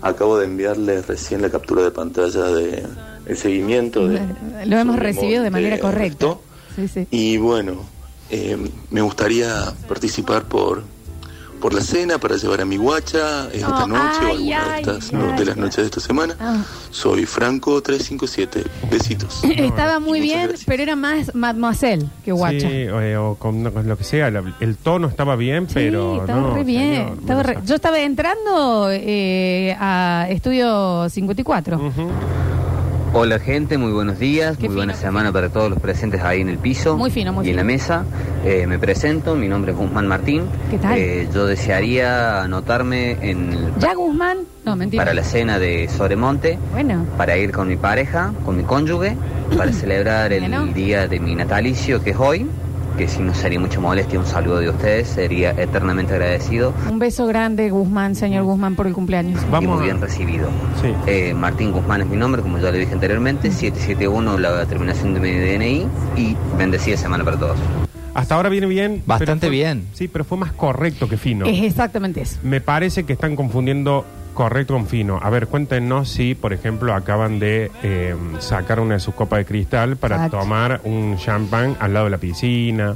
Acabo 0.01 0.37
de 0.37 0.45
enviarles 0.45 1.07
recién 1.07 1.41
la 1.41 1.49
captura 1.49 1.83
de 1.83 1.91
pantalla 1.91 2.45
de 2.45 2.83
el 3.25 3.37
seguimiento 3.37 4.07
de. 4.07 4.21
Lo 4.65 4.77
hemos 4.77 4.95
sobre 4.95 5.13
recibido 5.13 5.43
de 5.43 5.49
manera 5.49 5.77
correcta. 5.77 6.25
Resto. 6.25 6.41
Sí, 6.75 6.87
sí. 6.87 7.07
Y 7.11 7.37
bueno, 7.37 7.83
eh, 8.29 8.57
me 8.89 9.01
gustaría 9.01 9.73
participar 9.87 10.45
por 10.45 10.83
por 11.59 11.73
la 11.73 11.81
cena 11.81 12.17
para 12.17 12.37
llevar 12.37 12.61
a 12.61 12.65
mi 12.65 12.77
guacha 12.77 13.49
esta 13.53 13.83
Oh, 13.83 13.87
noche 13.87 14.19
o 14.21 14.25
ay, 14.27 14.51
alguna 14.53 14.73
ay, 14.75 14.83
de 14.85 14.91
estas 14.91 15.13
ay. 15.13 15.37
de 15.39 15.45
las 15.45 15.57
noches 15.57 15.77
de 15.77 15.83
esta 15.85 15.99
semana. 15.99 16.35
Ah. 16.39 16.63
Soy 16.91 17.25
Franco 17.25 17.81
357. 17.81 18.63
Besitos. 18.89 19.41
Estaba 19.43 19.99
muy 19.99 20.19
bien, 20.21 20.47
gracias. 20.47 20.63
pero 20.65 20.83
era 20.83 20.95
más 20.95 21.35
mademoiselle 21.35 22.05
que 22.23 22.31
guacha. 22.31 22.67
Sí, 22.69 22.87
o, 22.87 23.01
eh, 23.01 23.17
o 23.17 23.35
con, 23.35 23.69
con 23.71 23.87
lo 23.87 23.97
que 23.97 24.03
sea. 24.03 24.31
la- 24.31 24.43
el 24.59 24.75
tono 24.77 25.07
estaba 25.07 25.35
bien, 25.35 25.67
Sí, 25.67 25.73
pero. 25.75 26.21
estaba 26.21 26.41
no, 26.41 26.53
re 26.55 26.63
bien. 26.63 26.93
señor, 26.95 27.17
estaba 27.19 27.43
re- 27.43 27.57
Yo 27.65 27.75
estaba 27.75 27.99
entrando 27.99 28.87
eh, 28.91 29.75
a 29.79 30.27
Estudio 30.29 31.07
54. 31.09 31.77
sa- 31.77 31.83
Ujú. 31.83 32.09
Hola 33.11 33.39
gente, 33.39 33.77
muy 33.79 33.91
buenos 33.91 34.19
días, 34.19 34.55
Qué 34.57 34.67
muy 34.67 34.75
buena 34.77 34.93
semana 34.93 35.31
para 35.31 35.49
todos 35.49 35.69
los 35.69 35.79
presentes 35.79 36.21
ahí 36.21 36.41
en 36.41 36.49
el 36.49 36.59
piso 36.59 36.95
Muy 36.95 37.09
fino, 37.09 37.33
muy 37.33 37.47
y 37.47 37.49
en 37.49 37.55
la 37.55 37.63
mesa. 37.63 38.05
Eh, 38.45 38.67
me 38.67 38.77
presento, 38.77 39.35
mi 39.35 39.47
nombre 39.47 39.71
es 39.71 39.77
Guzmán 39.77 40.07
Martín. 40.07 40.43
¿Qué 40.69 40.77
tal? 40.77 40.95
Eh, 40.97 41.27
yo 41.33 41.47
desearía 41.47 42.43
anotarme 42.43 43.17
en 43.21 43.51
el- 43.51 43.73
¿Ya 43.79 43.95
Guzmán? 43.95 44.37
No, 44.63 44.75
mentira. 44.75 45.01
para 45.03 45.15
la 45.15 45.23
cena 45.23 45.57
de 45.57 45.87
Sobremonte, 45.89 46.59
Bueno. 46.71 47.05
para 47.17 47.35
ir 47.35 47.51
con 47.51 47.67
mi 47.67 47.77
pareja, 47.77 48.31
con 48.45 48.57
mi 48.57 48.63
cónyuge, 48.63 49.15
para 49.57 49.73
celebrar 49.73 50.31
el 50.31 50.41
Bueno. 50.41 50.67
día 50.67 51.07
de 51.07 51.19
mi 51.19 51.33
natalicio 51.33 52.03
que 52.03 52.11
es 52.11 52.17
hoy, 52.17 52.45
que 52.99 53.07
si 53.07 53.21
no 53.21 53.33
sería 53.33 53.61
mucha 53.61 53.79
molestia, 53.79 54.19
un 54.19 54.25
saludo 54.25 54.57
de 54.59 54.67
ustedes, 54.71 55.07
sería 55.07 55.51
eternamente 55.51 56.11
agradecido 56.13 56.73
Un 56.89 56.99
beso 56.99 57.27
grande, 57.27 57.69
Guzmán, 57.69 58.13
señor 58.13 58.43
Guzmán, 58.43 58.75
por 58.75 58.87
el 58.87 58.93
cumpleaños. 58.93 59.41
y 59.41 59.49
Vamos 59.49 59.77
muy 59.77 59.85
bien 59.85 60.01
recibido. 60.01 60.49
Sí. 60.81 60.93
Eh, 61.07 61.33
Martín 61.33 61.71
Guzmán 61.71 62.01
es 62.01 62.07
mi 62.07 62.17
nombre, 62.17 62.41
como 62.41 62.59
ya 62.59 62.71
le 62.71 62.79
dije 62.79 62.91
anteriormente, 62.93 63.51
771 63.51 64.37
la 64.37 64.65
terminación 64.65 65.13
de 65.13 65.19
mi 65.21 65.31
DNI 65.31 65.87
y 66.17 66.35
bendecida 66.57 66.97
semana 66.97 67.23
para 67.23 67.37
todos. 67.39 67.57
Hasta 68.13 68.35
ahora 68.35 68.49
viene 68.49 68.67
bien. 68.67 69.01
Bastante 69.05 69.47
fue- 69.47 69.55
bien. 69.55 69.85
Sí, 69.93 70.09
pero 70.09 70.25
fue 70.25 70.37
más 70.37 70.51
correcto 70.51 71.07
que 71.07 71.15
fino. 71.15 71.45
Es 71.45 71.63
exactamente 71.63 72.19
eso. 72.21 72.37
Me 72.43 72.59
parece 72.59 73.05
que 73.05 73.13
están 73.13 73.37
confundiendo 73.37 74.03
correcto 74.33 74.73
con 74.73 74.87
fino. 74.87 75.19
A 75.21 75.29
ver, 75.29 75.47
cuéntenos 75.47 76.09
si, 76.09 76.35
por 76.35 76.53
ejemplo, 76.53 76.93
acaban 76.93 77.39
de 77.39 77.71
eh, 77.83 78.15
sacar 78.39 78.79
una 78.79 78.95
de 78.95 78.99
sus 78.99 79.13
copas 79.13 79.39
de 79.39 79.45
cristal 79.45 79.97
para 79.97 80.15
Exacto. 80.15 80.39
tomar 80.39 80.81
un 80.83 81.17
champán 81.17 81.75
al 81.79 81.93
lado 81.93 82.05
de 82.05 82.11
la 82.11 82.17
piscina. 82.17 82.95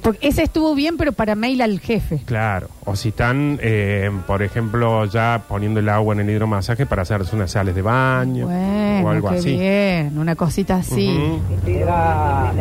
Porque 0.00 0.28
ese 0.28 0.44
estuvo 0.44 0.76
bien, 0.76 0.96
pero 0.96 1.10
para 1.12 1.34
mail 1.34 1.60
al 1.60 1.80
jefe. 1.80 2.20
Claro. 2.24 2.68
O 2.84 2.94
si 2.94 3.08
están, 3.08 3.58
eh, 3.60 4.08
por 4.28 4.44
ejemplo, 4.44 5.04
ya 5.06 5.42
poniendo 5.48 5.80
el 5.80 5.88
agua 5.88 6.14
en 6.14 6.20
el 6.20 6.30
hidromasaje 6.30 6.86
para 6.86 7.02
hacerse 7.02 7.34
unas 7.34 7.50
sales 7.50 7.74
de 7.74 7.82
baño 7.82 8.46
Bueno, 8.46 9.02
o 9.04 9.10
algo 9.10 9.28
qué 9.30 9.36
así. 9.36 9.56
bien. 9.58 10.16
Una 10.16 10.36
cosita 10.36 10.76
así. 10.76 11.18
Era, 11.66 12.52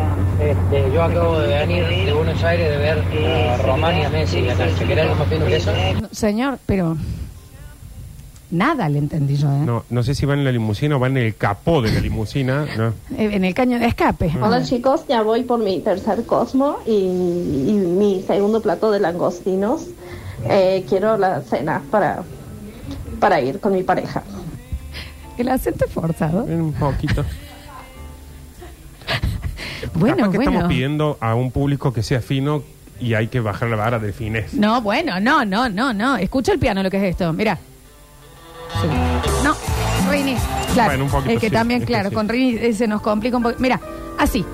este, 0.41 0.91
yo 0.91 1.03
acabo 1.03 1.37
de 1.39 1.47
venir 1.59 1.85
de 2.05 2.11
Buenos 2.13 2.43
Aires 2.43 2.69
de 2.71 2.77
ver 2.77 3.03
a 3.53 3.57
Román 3.57 3.97
y 3.99 4.03
a 4.03 4.09
Messi 4.09 4.49
acá. 4.49 4.67
¿Se 4.75 4.85
querés 4.85 5.03
algo 5.05 5.15
más 5.17 5.27
fino 5.27 5.45
que 5.45 5.55
eso? 5.57 5.71
No, 6.01 6.07
señor, 6.11 6.57
pero 6.65 6.97
nada 8.51 8.87
le 8.89 8.99
entendí 8.99 9.35
yo. 9.35 9.47
¿eh? 9.47 9.59
No, 9.65 9.83
no 9.89 10.03
sé 10.03 10.15
si 10.15 10.25
van 10.25 10.39
en 10.39 10.45
la 10.45 10.51
limusina 10.51 10.95
o 10.95 10.99
van 10.99 11.17
en 11.17 11.23
el 11.25 11.35
capó 11.35 11.81
de 11.81 11.91
la 11.91 11.99
limusina. 11.99 12.65
¿no? 12.77 12.87
Eh, 13.17 13.29
En 13.33 13.43
el 13.45 13.53
caño 13.53 13.79
de 13.79 13.85
escape. 13.87 14.31
Hola 14.41 14.63
chicos, 14.63 15.01
ya 15.07 15.21
voy 15.21 15.43
por 15.43 15.59
mi 15.59 15.79
tercer 15.79 16.25
Cosmo 16.25 16.77
y, 16.85 16.91
y 16.91 17.73
mi 17.73 18.23
segundo 18.25 18.61
plato 18.61 18.91
de 18.91 18.99
langostinos. 18.99 19.87
Eh, 20.49 20.85
quiero 20.87 21.17
la 21.17 21.41
cena 21.41 21.81
para, 21.91 22.23
para 23.19 23.41
ir 23.41 23.59
con 23.59 23.73
mi 23.73 23.83
pareja. 23.83 24.23
El 25.37 25.49
acento 25.49 25.85
es 25.85 25.91
forzado. 25.91 26.43
Un 26.43 26.73
poquito. 26.73 27.23
Bueno, 29.93 30.15
Capaz 30.17 30.31
que 30.31 30.37
bueno. 30.37 30.51
estamos 30.51 30.69
pidiendo 30.73 31.17
a 31.21 31.35
un 31.35 31.51
público 31.51 31.93
que 31.93 32.03
sea 32.03 32.21
fino 32.21 32.61
y 32.99 33.13
hay 33.13 33.27
que 33.27 33.39
bajar 33.39 33.69
la 33.69 33.77
vara 33.77 33.99
de 33.99 34.11
fines. 34.11 34.53
No, 34.53 34.81
bueno, 34.81 35.19
no, 35.19 35.45
no, 35.45 35.69
no, 35.69 35.93
no. 35.93 36.17
Escucha 36.17 36.51
el 36.51 36.59
piano 36.59 36.83
lo 36.83 36.89
que 36.91 36.97
es 36.97 37.03
esto. 37.03 37.31
Mira. 37.33 37.57
Sí. 38.81 38.87
No, 39.43 39.55
Rini. 40.11 40.35
Claro. 40.73 40.89
Bueno, 40.91 41.03
un 41.05 41.09
poquito 41.11 41.33
el 41.33 41.39
que 41.39 41.47
sí, 41.47 41.53
también, 41.53 41.81
es 41.81 41.87
que 41.87 41.93
claro, 41.93 42.09
sí. 42.09 42.15
con 42.15 42.29
Rini 42.29 42.55
eh, 42.57 42.73
se 42.73 42.87
nos 42.87 43.01
complica 43.01 43.37
un 43.37 43.43
poco. 43.43 43.55
Mira, 43.59 43.79
así. 44.17 44.45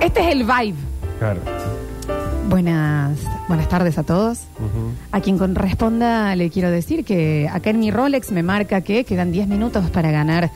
Este 0.00 0.20
es 0.20 0.26
el 0.32 0.44
vibe. 0.44 0.76
Claro. 1.18 1.40
Buenas, 2.48 3.18
buenas 3.48 3.68
tardes 3.68 3.98
a 3.98 4.02
todos. 4.04 4.38
Ujú. 4.58 4.92
A 5.10 5.20
quien 5.20 5.36
corresponda 5.38 6.34
le 6.36 6.50
quiero 6.50 6.70
decir 6.70 7.04
que 7.04 7.48
acá 7.52 7.70
en 7.70 7.80
mi 7.80 7.90
Rolex 7.90 8.30
me 8.30 8.42
marca 8.42 8.80
que 8.82 9.04
quedan 9.04 9.32
10 9.32 9.48
minutos 9.48 9.90
para 9.90 10.10
ganar 10.12 10.50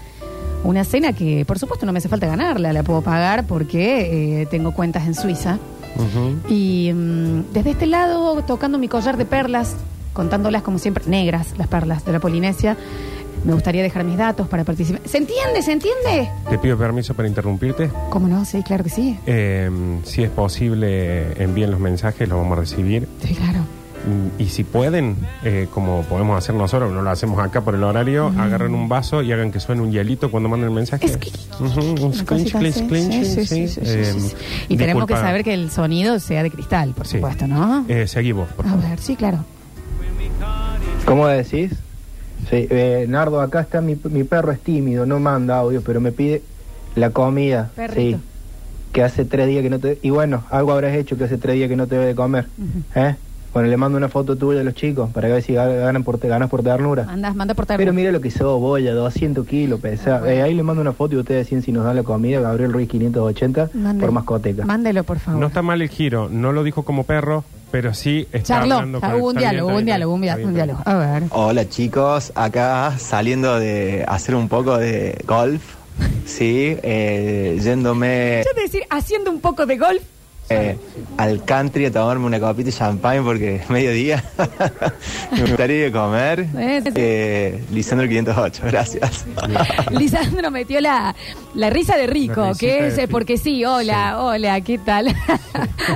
Una 0.62 0.85
cena 0.85 1.12
que, 1.12 1.45
por 1.47 1.59
supuesto, 1.59 1.87
no 1.87 1.92
me 1.92 1.99
hace 1.99 2.09
falta 2.09 2.26
ganarla, 2.26 2.73
la 2.73 2.83
puedo 2.83 3.00
pagar 3.02 3.47
porque 3.47 4.42
eh, 4.42 4.47
tengo 4.47 4.73
cuentas 4.73 5.07
en 5.07 5.14
Suiza. 5.14 5.59
Ujú. 5.97 6.37
Y 6.49 6.92
mm, 6.92 7.52
desde 7.52 7.71
este 7.71 7.87
lado, 7.87 8.40
tocando 8.45 8.78
mi 8.78 8.87
collar 8.87 9.16
de 9.16 9.25
perlas, 9.25 9.75
contándolas 10.12 10.62
como 10.62 10.79
siempre, 10.79 11.05
negras, 11.07 11.55
las 11.57 11.69
perlas 11.69 12.05
de 12.05 12.12
la 12.12 12.21
Polinesia, 12.21 12.76
me 13.45 13.55
gustaría 13.55 13.83
dejar 13.83 14.05
mis 14.05 14.19
datos 14.19 14.49
para 14.49 14.64
participar. 14.64 15.00
¿Se 15.07 15.17
entiende? 15.19 15.62
¿Se 15.62 15.73
entiende? 15.73 16.31
Te 16.50 16.59
pido 16.59 16.76
permiso 16.76 17.14
para 17.14 17.26
interrumpirte. 17.29 17.90
¿Cómo 18.11 18.29
no? 18.29 18.45
Sí, 18.45 18.62
claro 18.62 18.85
que 18.85 18.90
sí. 18.90 19.19
Eh, 19.26 19.71
si 20.05 20.23
es 20.23 20.31
posible, 20.31 21.43
envíen 21.43 21.71
los 21.71 21.81
mensajes, 21.81 22.29
los 22.29 22.38
vamos 22.38 22.59
a 22.59 22.61
recibir. 22.61 23.09
Sí, 23.25 23.35
claro. 23.35 23.61
Mm, 23.61 24.40
Y 24.43 24.47
si 24.49 24.64
pueden, 24.64 25.17
eh, 25.45 25.69
como 25.73 26.02
podemos 26.02 26.37
hacer 26.37 26.55
nosotros, 26.55 26.90
no 26.93 27.00
lo 27.02 27.11
hacemos 27.11 27.38
acá 27.38 27.61
por 27.62 27.75
el 27.75 27.83
horario, 27.85 28.33
agarren 28.38 28.75
un 28.75 28.88
vaso 28.88 29.23
y 29.23 29.31
hagan 29.33 29.52
que 29.52 29.61
suene 29.61 29.81
un 29.83 29.93
hielito 29.93 30.31
cuando 30.31 30.49
manden 30.49 30.69
el 30.71 30.75
mensaje. 30.75 31.05
Es 31.07 31.17
que- 31.19 31.31
Ujú, 31.62 31.81
un 32.07 32.12
clinch, 32.12 32.55
así. 32.55 32.83
clinch, 32.87 33.25
Sí, 33.25 33.69
sí, 33.69 33.81
Eh. 33.83 34.14
Y 34.69 34.76
tenemos 34.76 35.07
que 35.07 35.14
saber 35.14 35.45
que 35.45 35.52
el 35.55 35.71
sonido 35.71 36.19
sea 36.19 36.43
de 36.43 36.50
cristal, 36.50 36.93
por 36.95 37.07
supuesto, 37.07 37.47
¿no? 37.47 37.85
Eh, 37.88 38.07
seguí 38.07 38.33
vos, 38.33 38.49
por 38.52 38.67
A 38.67 38.71
favor. 38.71 38.88
ver, 38.88 38.99
sí, 39.00 39.17
claro. 39.17 39.45
¿Cómo 41.11 41.26
decís? 41.26 41.73
Sí, 42.49 42.69
eh, 42.71 43.05
Nardo, 43.09 43.40
acá 43.40 43.61
está 43.62 43.81
mi, 43.81 43.99
mi 44.11 44.23
perro, 44.23 44.52
es 44.52 44.61
tímido, 44.61 45.07
no 45.07 45.19
manda 45.19 45.59
audio, 45.59 45.83
pero 45.83 46.00
me 46.00 46.12
pide 46.12 46.40
la 46.95 47.11
comida. 47.11 47.69
Perrito. 47.75 48.19
Sí, 48.19 48.23
que 48.93 49.02
hace 49.02 49.25
tres 49.25 49.49
días 49.49 49.64
que 49.64 49.71
no 49.71 49.81
te... 49.81 49.99
Y 50.02 50.11
bueno, 50.11 50.45
algo 50.50 50.71
habrás 50.71 50.95
hecho 50.95 51.17
que 51.19 51.25
hace 51.25 51.37
tres 51.37 51.57
días 51.57 51.69
que 51.69 51.75
no 51.75 51.88
te 51.88 51.97
debe 51.97 52.07
de 52.07 52.14
comer. 52.14 52.47
¿Eh? 52.95 53.17
Bueno, 53.52 53.69
le 53.69 53.76
mando 53.76 53.99
una 53.99 54.09
foto 54.09 54.37
tuya 54.37 54.59
de 54.59 54.64
los 54.64 54.75
chicos 54.75 55.11
para 55.11 55.26
ver 55.26 55.43
si 55.43 55.55
ganan 55.55 56.05
por, 56.05 56.21
ganas 56.21 56.49
por 56.49 56.62
ternura. 56.62 57.02
Mandas, 57.07 57.35
manda 57.35 57.55
por 57.55 57.67
Pero 57.67 57.93
mira 57.93 58.12
lo 58.12 58.21
que 58.21 58.31
sos, 58.31 58.61
boya, 58.61 58.95
200 58.95 59.45
kilos, 59.49 59.81
pesa. 59.81 60.21
Ah, 60.23 60.33
Eh, 60.33 60.43
ahí 60.43 60.55
le 60.55 60.62
mando 60.62 60.81
una 60.81 60.93
foto 60.93 61.17
y 61.17 61.19
ustedes 61.19 61.47
deciden 61.47 61.64
si 61.64 61.73
nos 61.73 61.85
dan 61.85 61.97
la 61.97 62.05
comida, 62.05 62.40
Gabriel 62.40 62.73
Ruiz 62.73 62.88
580, 62.88 63.71
Mándelo. 63.75 63.99
por 64.00 64.12
mascoteca. 64.12 64.64
Mándelo, 64.64 65.02
por 65.02 65.19
favor. 65.19 65.40
No 65.40 65.49
está 65.49 65.62
mal 65.62 65.83
el 65.83 65.88
giro, 65.88 66.29
no 66.31 66.52
lo 66.52 66.62
dijo 66.62 66.85
como 66.85 67.02
perro, 67.02 67.43
pero 67.71 67.95
sí 67.95 68.27
está 68.33 68.61
Charló. 68.61 68.75
hablando 68.77 69.00
con 69.00 69.11
hubo 69.15 69.29
un 69.31 69.37
está 69.37 69.41
bien, 69.41 69.50
diálogo, 69.50 69.69
hubo 69.69 69.79
un 69.79 69.85
bien, 69.85 69.87
diálogo, 69.87 70.15
un 70.15 70.25
está 70.25 70.50
diálogo. 70.53 70.83
A 70.85 70.95
ver. 70.95 71.23
Hola 71.31 71.69
chicos, 71.69 72.33
acá 72.35 72.99
saliendo 72.99 73.59
de 73.59 74.05
hacer 74.09 74.35
un 74.35 74.49
poco 74.49 74.77
de 74.79 75.19
golf, 75.27 75.62
sí, 76.27 76.77
eh, 76.83 77.59
yéndome 77.62 78.43
Yo 78.45 78.55
te 78.55 78.62
decir, 78.62 78.83
haciendo 78.91 79.31
un 79.31 79.41
poco 79.41 79.67
de 79.67 79.77
golf. 79.79 80.03
Eh, 80.50 80.76
al 81.16 81.45
country 81.45 81.87
a 81.87 81.92
tomarme 81.92 82.26
una 82.26 82.40
copita 82.40 82.66
de 82.66 82.73
champagne 82.73 83.23
porque 83.23 83.57
es 83.57 83.71
mediodía. 83.71 84.23
Me 85.33 85.42
gustaría 85.42 85.92
comer. 85.92 86.40
Eh. 86.59 86.83
Eh, 86.95 87.64
Lisandro 87.71 88.09
508, 88.09 88.62
gracias. 88.66 89.26
Lisandro 89.92 90.50
metió 90.50 90.80
la, 90.80 91.14
la 91.54 91.71
risa 91.71 91.97
de 91.97 92.07
rico, 92.09 92.52
que 92.59 92.88
es 92.88 92.99
eh, 92.99 93.07
porque 93.09 93.38
sí, 93.38 93.64
hola, 93.64 94.21
hola, 94.21 94.61
¿qué 94.62 94.78
tal? 94.78 95.14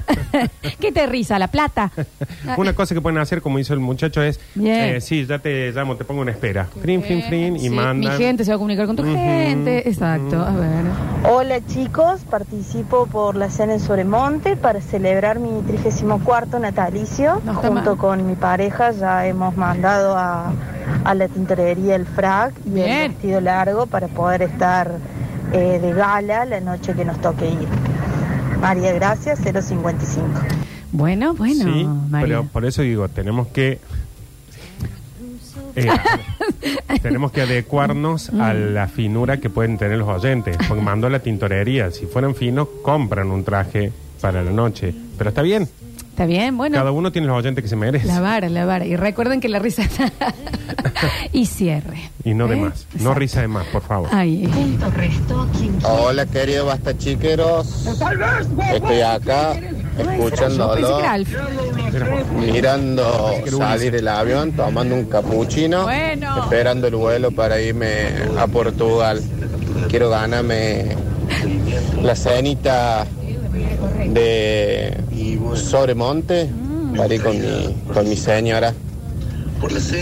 ¿Qué 0.81 0.93
te 0.93 1.07
risa? 1.07 1.39
¿La 1.39 1.49
plata? 1.49 1.91
Una 2.57 2.75
cosa 2.75 2.95
que 2.95 3.01
pueden 3.01 3.19
hacer, 3.19 3.43
como 3.43 3.59
hizo 3.59 3.75
el 3.75 3.81
muchacho, 3.81 4.23
es, 4.23 4.39
eh, 4.63 4.99
sí, 5.01 5.27
ya 5.27 5.41
te 5.41 5.73
llamo, 5.73 5.97
te 5.97 6.05
pongo 6.05 6.21
una 6.21 6.31
espera. 6.31 6.69
Frin, 6.81 7.03
frin, 7.03 7.23
frin, 7.25 7.57
y 7.57 7.61
Sí, 7.61 7.71
mandan. 7.71 8.13
Mi 8.13 8.25
gente 8.25 8.45
se 8.45 8.51
va 8.53 8.57
a 8.57 8.59
comunicar 8.59 8.87
con 8.87 8.95
tu 8.97 9.03
gente. 9.05 9.89
Exacto, 9.89 10.41
a 10.41 10.53
ver. 10.53 10.85
Hola 11.29 11.61
chicos, 11.67 12.21
participo 12.31 13.07
por 13.07 13.35
la 13.35 13.51
cena 13.51 13.75
en 13.75 13.81
Para 14.61 14.81
celebrar 14.81 15.39
mi 15.41 15.61
34 15.63 16.59
natalicio. 16.59 17.41
No 17.45 17.55
Junto 17.55 17.73
mal. 17.91 17.97
con 17.97 18.27
mi 18.27 18.35
pareja 18.35 18.93
ya 18.93 19.27
hemos 19.27 19.57
mandado 19.57 20.17
a, 20.17 20.53
a 21.05 21.15
la 21.15 21.29
tintorería 21.29 21.95
el 21.97 22.07
frac 22.07 22.55
y 22.67 22.71
Bien. 22.71 22.89
el 22.91 23.09
vestido 23.11 23.41
largo 23.41 23.87
para 23.87 24.09
poder 24.09 24.43
estar 24.43 24.93
eh, 25.53 25.79
de 25.81 25.93
gala 25.93 26.45
la 26.45 26.61
noche 26.61 26.95
que 26.95 27.05
nos 27.05 27.19
toque 27.21 27.47
ir. 27.51 27.69
María 28.61 28.93
Gracia 28.93 29.35
055. 29.37 30.27
Bueno, 30.93 31.35
bueno, 31.35 31.65
sí, 31.65 31.89
María. 32.11 32.27
pero 32.39 32.45
por 32.45 32.65
eso 32.65 32.83
digo, 32.83 33.09
tenemos 33.09 33.49
que... 33.49 33.81
eh, 35.77 35.89
tenemos 37.03 37.33
que 37.33 37.43
adecuarnos 37.43 38.33
Mm. 38.33 38.41
a 38.41 38.55
la 38.55 38.89
finura 38.89 39.39
que 39.39 39.51
pueden 39.51 39.77
tener 39.79 39.99
los 39.99 40.09
oyentes. 40.09 40.57
Porque 40.69 40.83
mandó 40.83 41.09
la 41.09 41.19
tintorería. 41.21 41.91
Si 41.91 42.07
fueran 42.07 42.35
finos, 42.35 42.69
compran 42.83 43.31
un 43.31 43.45
traje 43.45 43.93
para 44.21 44.43
la 44.43 44.51
noche. 44.51 44.95
Pero 45.19 45.31
está 45.31 45.43
bien. 45.43 45.69
Está 46.11 46.27
bien, 46.27 46.57
bueno. 46.57 46.77
Cada 46.77 46.93
uno 46.93 47.11
tiene 47.11 47.27
los 47.27 47.37
oyentes 47.37 47.63
que 47.63 47.69
se 47.69 47.75
merece. 47.77 48.07
La 48.07 48.21
vara, 48.21 48.49
la 48.49 48.65
vara. 48.65 48.87
Y 48.87 48.95
recuerden 48.95 49.41
que 49.41 49.49
la 49.49 49.59
risa 49.59 49.83
está. 49.83 50.13
y 51.33 51.47
cierre. 51.47 52.11
Y 52.25 52.35
no 52.35 52.47
de 52.47 52.55
¿Eh? 52.57 52.61
más. 52.61 52.87
No 52.95 52.99
Exacto. 53.01 53.15
risa 53.19 53.41
de 53.41 53.49
más, 53.49 53.67
por 53.67 53.83
favor. 53.83 54.09
Ay, 54.13 54.49
Hola 55.83 56.25
querido 56.27 56.67
basta 56.67 56.97
chiqueros, 56.97 57.87
estoy 58.73 59.01
acá 59.01 59.55
yo 60.81 61.74
mirando 62.39 63.33
salir 63.59 63.95
el 63.95 64.09
avión, 64.09 64.53
tomando 64.53 64.95
un 64.95 65.05
capuchino, 65.05 65.85
Bueno. 65.85 66.43
esperando 66.45 66.87
el 66.89 66.97
vuelo 66.97 67.31
para 67.31 67.61
irme 67.61 68.09
a 68.39 68.47
Portugal. 68.47 69.23
Quiero 69.89 70.11
ganarme 70.11 70.97
la 72.03 72.15
cenita 72.17 73.07
de 74.09 74.97
Sobremonte 75.55 76.49
para 76.97 77.15
ir 77.15 77.23
con 77.23 77.41
mi, 77.41 77.75
con 77.93 78.09
mi 78.09 78.17
señora. 78.17 78.73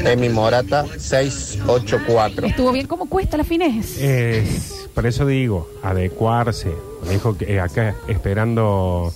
Emi 0.04 0.28
Morata 0.28 0.84
684. 0.98 2.46
Estuvo 2.46 2.72
bien. 2.72 2.86
¿Cómo 2.86 3.06
cuesta 3.06 3.36
la 3.36 3.44
finés? 3.44 3.96
Es, 3.98 4.88
por 4.94 5.06
eso 5.06 5.24
digo, 5.24 5.68
adecuarse. 5.82 6.72
Me 7.06 7.12
dijo 7.12 7.36
que 7.36 7.52
eh, 7.54 7.60
acá 7.60 7.94
esperando 8.08 9.12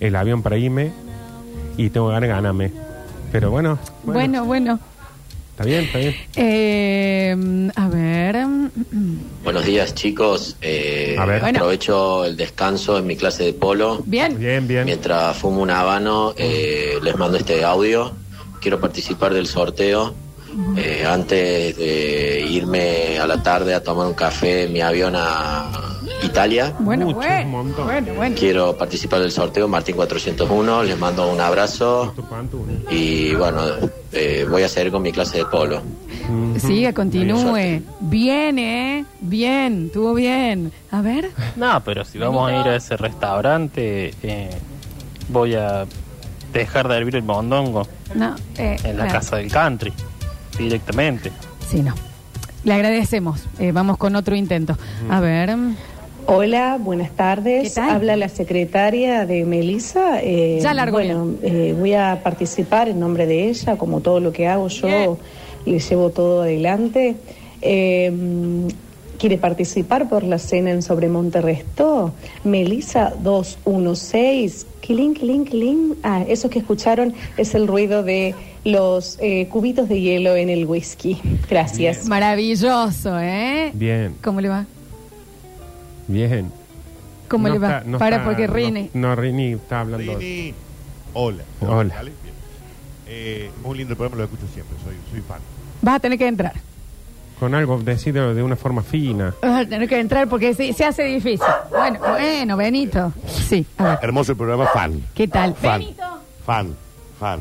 el 0.00 0.16
avión 0.16 0.42
para 0.42 0.56
irme 0.56 0.92
y 1.76 1.90
tengo 1.90 2.08
ganas 2.08 2.22
de 2.22 2.28
ganarme. 2.28 2.72
Pero 3.32 3.50
bueno, 3.50 3.78
bueno, 4.04 4.44
bueno, 4.44 4.44
bueno. 4.44 4.80
está 5.52 5.64
bien, 5.64 5.84
está 5.84 5.98
bien. 5.98 6.14
Eh, 6.36 7.70
a 7.74 7.88
ver. 7.88 8.46
Buenos 9.42 9.64
días 9.64 9.94
chicos, 9.94 10.56
Eh, 10.62 11.16
A 11.18 11.26
ver. 11.26 11.40
Bueno. 11.40 11.58
aprovecho 11.58 12.24
el 12.24 12.36
descanso 12.36 12.96
en 12.98 13.06
mi 13.06 13.16
clase 13.16 13.44
de 13.44 13.52
polo. 13.54 14.02
Bien. 14.06 14.38
Bien, 14.38 14.66
bien. 14.68 14.84
Mientras 14.84 15.36
fumo 15.36 15.62
un 15.62 15.70
habano, 15.70 16.32
eh, 16.36 16.94
les 17.02 17.16
mando 17.16 17.36
este 17.36 17.64
audio. 17.64 18.12
Quiero 18.60 18.80
participar 18.80 19.34
del 19.34 19.46
sorteo. 19.46 20.14
Eh, 20.76 21.04
antes 21.04 21.76
de 21.76 22.46
irme 22.48 23.18
a 23.18 23.26
la 23.26 23.42
tarde 23.42 23.74
a 23.74 23.82
tomar 23.82 24.06
un 24.06 24.14
café 24.14 24.62
en 24.64 24.72
mi 24.72 24.80
avión 24.80 25.14
a 25.16 25.93
Italia, 26.24 26.72
Bueno, 26.80 27.06
Mucho, 27.06 27.18
un 27.18 27.24
bueno. 27.24 27.48
montón. 27.50 27.84
Bueno, 27.86 28.14
bueno. 28.14 28.36
quiero 28.38 28.76
participar 28.76 29.20
del 29.20 29.30
sorteo 29.30 29.68
Martín 29.68 29.96
401. 29.96 30.82
Les 30.84 30.98
mando 30.98 31.30
un 31.30 31.40
abrazo 31.40 32.14
y 32.90 33.34
bueno, 33.34 33.60
eh, 34.12 34.46
voy 34.48 34.62
a 34.62 34.68
seguir 34.68 34.90
con 34.92 35.02
mi 35.02 35.12
clase 35.12 35.38
de 35.38 35.44
polo. 35.46 35.82
Siga, 36.58 36.92
continúe. 36.92 37.82
Bien, 38.00 38.58
¿eh? 38.58 39.04
Bien, 39.20 39.86
estuvo 39.86 40.14
bien. 40.14 40.72
A 40.90 41.00
ver. 41.02 41.30
No, 41.56 41.82
pero 41.84 42.04
si 42.04 42.18
vamos 42.18 42.50
a 42.50 42.56
ir 42.60 42.66
a 42.68 42.76
ese 42.76 42.96
restaurante, 42.96 44.14
eh, 44.22 44.50
voy 45.28 45.54
a 45.54 45.84
dejar 46.52 46.88
de 46.88 46.96
hervir 46.96 47.16
el 47.16 47.22
mondongo 47.24 47.86
No, 48.14 48.34
eh, 48.56 48.76
en 48.84 48.96
la 48.96 49.04
claro. 49.04 49.18
casa 49.20 49.36
del 49.36 49.50
country, 49.50 49.92
directamente. 50.56 51.30
Sí, 51.68 51.80
no. 51.82 51.94
Le 52.64 52.72
agradecemos. 52.72 53.42
Eh, 53.58 53.72
vamos 53.72 53.98
con 53.98 54.16
otro 54.16 54.34
intento. 54.34 54.78
A 55.10 55.20
ver. 55.20 55.54
Hola, 56.26 56.78
buenas 56.80 57.10
tardes. 57.12 57.68
¿Qué 57.68 57.74
tal? 57.74 57.90
Habla 57.90 58.16
la 58.16 58.28
secretaria 58.28 59.26
de 59.26 59.44
Melisa. 59.44 60.20
Eh, 60.22 60.58
Ya 60.62 60.72
largo 60.72 60.96
Bueno, 60.96 61.34
eh, 61.42 61.74
voy 61.78 61.92
a 61.94 62.20
participar 62.22 62.88
en 62.88 62.98
nombre 63.00 63.26
de 63.26 63.48
ella, 63.48 63.76
como 63.76 64.00
todo 64.00 64.20
lo 64.20 64.32
que 64.32 64.46
hago 64.48 64.68
yo, 64.68 64.86
Bien. 64.86 65.10
le 65.66 65.78
llevo 65.78 66.10
todo 66.10 66.42
adelante. 66.42 67.16
Eh, 67.60 68.12
¿Quiere 69.18 69.38
participar 69.38 70.08
por 70.08 70.24
la 70.24 70.38
cena 70.38 70.70
en 70.70 70.82
Sobremonte 70.82 71.40
Restó? 71.40 72.12
Melisa 72.42 73.14
216. 73.22 74.66
Quilín, 74.80 75.14
quilín, 75.14 75.44
quilín. 75.44 75.94
Ah, 76.02 76.24
eso 76.28 76.50
que 76.50 76.58
escucharon 76.58 77.14
es 77.36 77.54
el 77.54 77.66
ruido 77.68 78.02
de 78.02 78.34
los 78.64 79.18
eh, 79.22 79.46
cubitos 79.50 79.88
de 79.88 80.00
hielo 80.00 80.34
en 80.36 80.50
el 80.50 80.66
whisky. 80.66 81.18
Gracias. 81.48 82.06
Maravilloso, 82.06 83.18
¿eh? 83.20 83.70
Bien, 83.74 84.14
¿Cómo 84.22 84.40
le 84.40 84.48
va? 84.48 84.66
Bien. 86.08 86.52
¿Cómo 87.28 87.48
No 87.48 87.54
le 87.54 87.60
va? 87.60 87.78
está- 87.78 87.90
no 87.90 87.98
Para 87.98 88.16
está- 88.16 88.28
porque 88.28 88.46
no- 88.46 88.54
Rini. 88.54 88.90
No, 88.94 89.14
Rini 89.16 89.52
está 89.54 89.80
hablando. 89.80 90.18
Rini, 90.18 90.54
hola. 91.14 91.42
Hola. 91.60 91.94
¿Vale? 91.96 92.12
Bien. 92.22 92.34
Eh, 93.06 93.50
muy 93.62 93.78
lindo 93.78 93.92
el 93.92 93.96
programa, 93.96 94.18
lo 94.18 94.24
escucho 94.24 94.46
siempre, 94.52 94.76
soy, 94.84 94.94
soy 95.10 95.20
fan. 95.22 95.40
Vas 95.82 95.96
a 95.96 96.00
tener 96.00 96.18
que 96.18 96.26
entrar. 96.26 96.52
Con 97.40 97.54
algo, 97.54 97.78
decídelo 97.78 98.34
de 98.34 98.42
una 98.42 98.56
forma 98.56 98.82
fina. 98.82 99.34
Vas 99.42 99.66
a 99.66 99.68
tener 99.68 99.88
que 99.88 99.98
entrar 99.98 100.28
porque 100.28 100.54
se, 100.54 100.72
se 100.72 100.84
hace 100.84 101.02
difícil. 101.04 101.46
Bueno, 101.70 101.98
bueno, 101.98 102.56
Benito. 102.56 103.12
Sí, 103.26 103.66
a 103.78 103.84
ver. 103.84 103.98
Hermoso 104.02 104.32
el 104.32 104.38
programa, 104.38 104.66
fan. 104.68 105.02
¿Qué 105.14 105.26
tal? 105.28 105.54
Fan. 105.54 105.80
Benito. 105.80 106.02
Fan, 106.46 106.74
fan. 107.18 107.40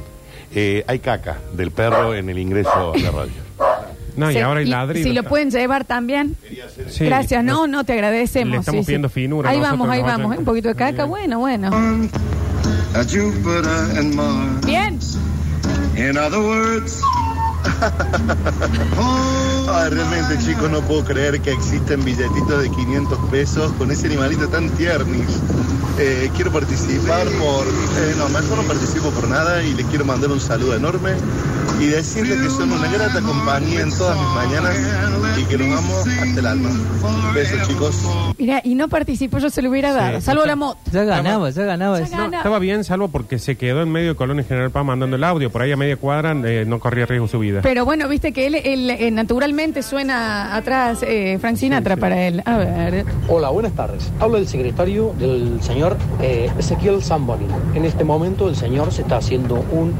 Eh, 0.55 0.83
hay 0.87 0.99
caca 0.99 1.37
del 1.53 1.71
perro 1.71 2.13
en 2.15 2.29
el 2.29 2.37
ingreso 2.39 2.93
a 2.93 2.97
la 2.97 3.11
radio. 3.11 3.31
No, 4.15 4.29
y 4.29 4.33
Se- 4.35 4.41
ahora 4.43 4.59
hay 4.59 4.65
ladrillo. 4.67 5.07
Si 5.07 5.13
lo 5.13 5.23
pueden 5.23 5.49
llevar 5.49 5.85
también. 5.85 6.35
Sí, 6.89 7.05
Gracias, 7.05 7.43
no, 7.43 7.65
no, 7.67 7.83
te 7.83 7.93
agradecemos. 7.93 8.51
Le 8.51 8.57
estamos 8.59 8.79
sí, 8.79 8.83
sí. 8.83 8.87
pidiendo 8.87 9.09
finura 9.09 9.49
Ahí 9.49 9.57
nosotros 9.57 9.79
vamos, 9.79 9.93
ahí 9.93 10.01
nosotros. 10.01 10.21
vamos. 10.21 10.35
¿eh? 10.35 10.39
Un 10.39 10.45
poquito 10.45 10.67
de 10.69 10.75
caca, 10.75 11.05
bueno, 11.05 11.39
bueno. 11.39 11.67
A 12.95 13.03
Jupiter 13.03 13.65
and 13.97 14.13
Mars. 14.13 14.65
Bien. 14.65 14.99
In 15.97 16.17
other 16.17 16.39
words, 16.39 17.01
Ay, 19.69 19.89
realmente, 19.89 20.37
chicos, 20.45 20.69
no 20.69 20.81
puedo 20.81 21.03
creer 21.03 21.39
que 21.41 21.51
existen 21.51 22.03
billetitos 22.03 22.61
de 22.61 22.69
500 22.69 23.17
pesos 23.31 23.71
con 23.73 23.91
ese 23.91 24.07
animalito 24.07 24.47
tan 24.49 24.69
tiernis. 24.71 25.27
Eh, 25.99 26.29
quiero 26.35 26.51
participar 26.51 27.25
por... 27.39 27.67
eh, 27.67 28.15
no, 28.17 28.27
mejor 28.29 28.57
no 28.57 28.63
participo 28.63 29.09
por 29.11 29.27
nada 29.27 29.63
y 29.63 29.73
les 29.73 29.85
quiero 29.87 30.05
mandar 30.05 30.31
un 30.31 30.39
saludo 30.39 30.75
enorme 30.75 31.11
y 31.83 31.87
decirles 31.87 32.41
que 32.41 32.49
son 32.49 32.71
una 32.71 32.87
grata 32.89 33.21
compañía 33.21 33.81
en 33.81 33.89
todas 33.89 34.17
mis 34.17 34.29
mañanas 34.29 34.77
y 35.37 35.43
que 35.45 35.57
los 35.57 35.67
amo 35.67 35.95
hasta 35.97 36.39
el 36.39 36.45
alma. 36.45 36.69
Besos, 37.33 37.67
chicos. 37.67 38.07
Mira, 38.37 38.61
y 38.63 38.75
no 38.75 38.87
participó, 38.87 39.39
yo 39.39 39.49
se 39.49 39.61
lo 39.61 39.69
hubiera 39.69 39.91
dado. 39.91 40.21
Salvo 40.21 40.45
la 40.45 40.55
moto. 40.55 40.79
Ya 40.91 41.03
ganaba, 41.03 41.49
ya 41.49 41.63
ganaba. 41.63 41.97
Ya 41.99 42.05
eso. 42.05 42.15
gana. 42.15 42.37
Estaba 42.37 42.59
bien, 42.59 42.83
salvo 42.83 43.09
porque 43.09 43.37
se 43.37 43.57
quedó 43.57 43.81
en 43.81 43.91
medio 43.91 44.09
de 44.09 44.15
Colonia 44.15 44.45
General 44.45 44.71
Paz 44.71 44.85
mandando 44.85 45.17
el 45.17 45.23
audio. 45.23 45.49
Por 45.51 45.61
ahí 45.61 45.71
a 45.71 45.77
media 45.77 45.97
cuadra 45.97 46.33
eh, 46.45 46.63
no 46.65 46.79
corría 46.79 47.05
riesgo 47.05 47.27
su 47.27 47.39
vida. 47.39 47.61
Pero 47.63 47.83
bueno, 47.83 48.07
viste 48.07 48.31
que 48.31 48.47
él, 48.47 48.55
él, 48.55 48.89
eh, 48.89 49.11
naturalmente 49.11 49.83
suena 49.83 50.55
atrás 50.55 50.99
eh, 51.03 51.37
Frank 51.41 51.57
Sinatra 51.57 51.97
para 51.97 52.27
él. 52.27 52.43
A 52.45 52.57
ver. 52.57 53.05
Hola, 53.27 53.49
buenas 53.49 53.73
tardes. 53.73 54.09
Hablo 54.19 54.37
del 54.37 54.47
secretario 54.47 55.13
del 55.19 55.61
señor 55.61 55.97
eh, 56.21 56.49
Ezequiel 56.57 57.03
Zamboni. 57.03 57.47
En 57.73 57.83
este 57.83 58.05
momento 58.05 58.47
el 58.47 58.55
señor 58.55 58.93
se 58.93 59.01
está 59.01 59.17
haciendo 59.17 59.55
un 59.71 59.93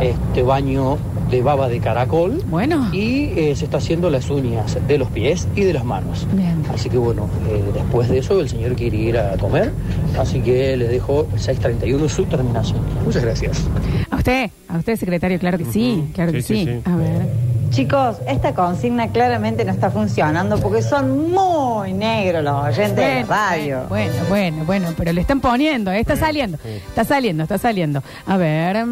este, 0.00 0.42
baño 0.42 0.98
de 1.30 1.42
baba 1.42 1.68
de 1.68 1.80
caracol. 1.80 2.42
Bueno. 2.48 2.88
Y 2.92 3.30
eh, 3.38 3.54
se 3.56 3.64
está 3.64 3.78
haciendo 3.78 4.10
las 4.10 4.28
uñas 4.30 4.76
de 4.86 4.98
los 4.98 5.08
pies 5.10 5.48
y 5.56 5.62
de 5.62 5.72
las 5.72 5.84
manos. 5.84 6.26
Bien. 6.32 6.62
Así 6.72 6.88
que 6.90 6.98
bueno, 6.98 7.28
eh, 7.48 7.62
después 7.72 8.08
de 8.08 8.18
eso 8.18 8.40
el 8.40 8.48
señor 8.48 8.74
quiere 8.74 8.96
ir 8.96 9.18
a 9.18 9.36
comer. 9.36 9.72
Así 10.18 10.40
que 10.40 10.76
le 10.76 10.86
dejo 10.88 11.26
631 11.36 12.08
su 12.08 12.24
terminación. 12.24 12.80
Muchas 13.04 13.24
gracias. 13.24 13.62
A 14.10 14.16
usted, 14.16 14.50
a 14.68 14.78
usted, 14.78 14.96
secretario, 14.96 15.38
claro 15.38 15.58
que 15.58 15.64
sí, 15.64 16.04
claro 16.14 16.32
que 16.32 16.42
Sí, 16.42 16.54
sí. 16.54 16.64
sí, 16.66 16.80
sí. 16.84 16.90
A 16.90 16.96
ver. 16.96 17.54
Chicos, 17.70 18.18
esta 18.28 18.54
consigna 18.54 19.08
claramente 19.08 19.64
no 19.64 19.72
está 19.72 19.90
funcionando 19.90 20.58
porque 20.60 20.80
son 20.80 21.32
muy 21.32 21.92
negros 21.92 22.44
los 22.44 22.66
oyentes 22.66 22.94
de 22.94 23.20
la 23.22 23.26
radio. 23.26 23.80
Bueno, 23.88 24.12
bueno, 24.28 24.64
bueno, 24.64 24.88
pero 24.96 25.12
le 25.12 25.20
están 25.20 25.40
poniendo, 25.40 25.90
eh, 25.90 25.98
está 25.98 26.14
saliendo, 26.14 26.56
está 26.62 27.04
saliendo, 27.04 27.42
está 27.42 27.58
saliendo. 27.58 28.00
A 28.26 28.36
ver, 28.36 28.86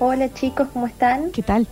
Hola 0.00 0.32
chicos, 0.32 0.68
¿cómo 0.72 0.86
están? 0.86 1.32
¿qué 1.32 1.42
tal? 1.42 1.66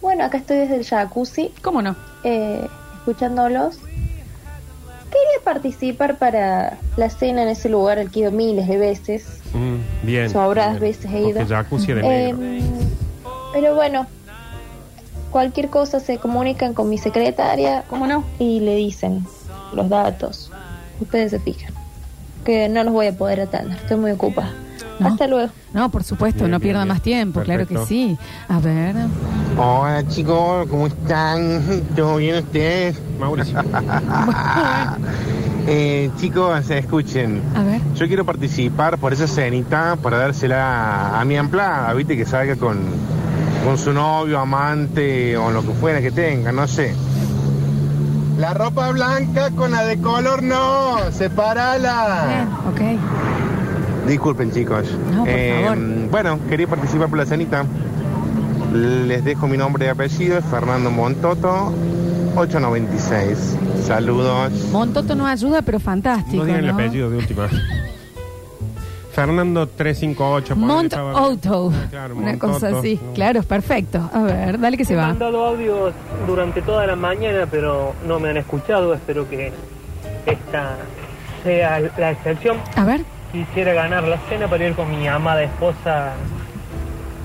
Bueno, 0.00 0.24
acá 0.24 0.38
estoy 0.38 0.58
desde 0.58 0.76
el 0.76 0.84
jacuzzi. 0.84 1.52
¿Cómo 1.60 1.82
no? 1.82 1.96
Eh, 2.22 2.64
escuchándolos. 2.98 3.78
Quería 3.78 5.44
participar 5.44 6.18
para 6.18 6.78
la 6.96 7.10
cena 7.10 7.42
en 7.42 7.48
ese 7.48 7.68
lugar 7.68 7.98
al 7.98 8.10
que 8.10 8.20
he 8.20 8.22
ido 8.22 8.30
miles 8.30 8.68
de 8.68 8.76
veces. 8.76 9.40
Mm, 9.52 10.06
bien. 10.06 10.30
Sobradas 10.30 10.78
bien. 10.78 10.92
veces 10.92 11.10
he 11.10 11.20
ido. 11.20 11.38
Porque 11.38 11.46
jacuzzi 11.46 11.92
de 11.94 12.02
negro. 12.02 12.38
Eh, 12.42 12.62
pero 13.52 13.74
bueno, 13.74 14.06
cualquier 15.32 15.68
cosa 15.68 15.98
se 15.98 16.18
comunican 16.18 16.74
con 16.74 16.88
mi 16.88 16.98
secretaria. 16.98 17.84
¿Cómo 17.88 18.06
no? 18.06 18.24
Y 18.38 18.60
le 18.60 18.76
dicen 18.76 19.26
los 19.72 19.88
datos. 19.88 20.50
Ustedes 21.00 21.32
se 21.32 21.40
fijan. 21.40 21.72
Que 22.44 22.68
no 22.68 22.84
los 22.84 22.92
voy 22.92 23.08
a 23.08 23.12
poder 23.12 23.40
atender. 23.40 23.78
Estoy 23.78 23.96
muy 23.96 24.12
ocupada. 24.12 24.52
Hasta 25.02 25.26
luego. 25.26 25.50
No, 25.72 25.90
por 25.90 26.04
supuesto, 26.04 26.40
Bien, 26.40 26.50
no 26.52 26.58
bien, 26.58 26.68
pierda 26.68 26.80
bien. 26.84 26.88
más 26.88 27.02
tiempo, 27.02 27.40
claro 27.42 27.66
que 27.66 27.78
sí. 27.86 28.16
A 28.48 28.58
ver, 28.60 28.94
Hola 29.56 30.06
chicos, 30.08 30.66
¿cómo 30.68 30.86
están? 30.88 31.82
¿Todo 31.96 32.16
bien 32.16 32.36
ustedes? 32.44 33.00
Mauricio. 33.18 33.58
eh, 35.66 36.10
chicos, 36.18 36.70
escuchen. 36.70 37.42
a 37.54 37.62
ver. 37.62 37.80
Yo 37.94 38.06
quiero 38.06 38.24
participar 38.24 38.98
por 38.98 39.12
esa 39.12 39.26
cenita 39.26 39.96
para 39.96 40.18
dársela 40.18 41.18
a 41.20 41.24
mi 41.24 41.36
amplada, 41.36 41.92
viste, 41.94 42.16
que 42.16 42.26
salga 42.26 42.56
con, 42.56 42.78
con 43.64 43.78
su 43.78 43.92
novio, 43.92 44.38
amante 44.38 45.36
o 45.36 45.50
lo 45.50 45.62
que 45.62 45.72
fuera 45.72 46.00
que 46.00 46.10
tenga, 46.10 46.52
no 46.52 46.66
sé. 46.68 46.94
La 48.38 48.52
ropa 48.52 48.90
blanca 48.90 49.50
con 49.52 49.70
la 49.70 49.84
de 49.84 49.98
color 50.00 50.42
no, 50.42 50.96
separala. 51.12 52.46
ok. 52.68 52.80
Disculpen 54.06 54.52
chicos. 54.52 54.86
No, 55.14 55.24
por 55.24 55.34
favor. 55.34 55.78
Bueno, 56.10 56.38
quería 56.48 56.66
participar 56.66 57.08
por 57.08 57.18
la 57.18 57.26
cenita. 57.26 57.64
Les 58.72 59.24
dejo 59.24 59.46
mi 59.46 59.56
nombre 59.56 59.86
y 59.86 59.88
apellido, 59.88 60.38
es 60.38 60.44
Fernando 60.44 60.90
Montoto, 60.90 61.72
896. 62.36 63.56
Saludos. 63.84 64.52
Montoto 64.72 65.14
no 65.14 65.26
ayuda, 65.26 65.62
pero 65.62 65.78
fantástico. 65.78 66.38
No 66.38 66.44
digan 66.44 66.60
el 66.60 66.66
¿no? 66.68 66.74
apellido 66.74 67.08
de 67.10 67.16
última. 67.18 67.48
Fernando 69.12 69.68
358. 69.68 70.54
ponele, 70.56 70.66
Mont 70.72 70.94
Auto. 70.94 71.72
Claro, 71.90 72.16
Una 72.16 72.30
Montoto. 72.32 72.52
cosa 72.54 72.78
así. 72.78 72.98
Claro, 73.14 73.38
es 73.40 73.46
perfecto. 73.46 74.10
A 74.12 74.22
ver, 74.22 74.58
dale 74.58 74.76
que 74.76 74.84
se 74.84 74.94
He 74.94 74.96
va. 74.96 75.06
mandado 75.08 75.44
audios 75.46 75.94
durante 76.26 76.60
toda 76.62 76.84
la 76.86 76.96
mañana, 76.96 77.46
pero 77.48 77.92
no 78.08 78.18
me 78.18 78.30
han 78.30 78.38
escuchado. 78.38 78.92
Espero 78.92 79.28
que 79.30 79.52
esta 80.26 80.76
sea 81.44 81.80
la 81.96 82.10
excepción. 82.10 82.56
A 82.74 82.84
ver. 82.84 83.02
Quisiera 83.34 83.72
ganar 83.72 84.04
la 84.04 84.16
cena 84.28 84.46
para 84.46 84.64
ir 84.64 84.74
con 84.76 84.88
mi 84.88 85.08
amada 85.08 85.42
esposa 85.42 86.12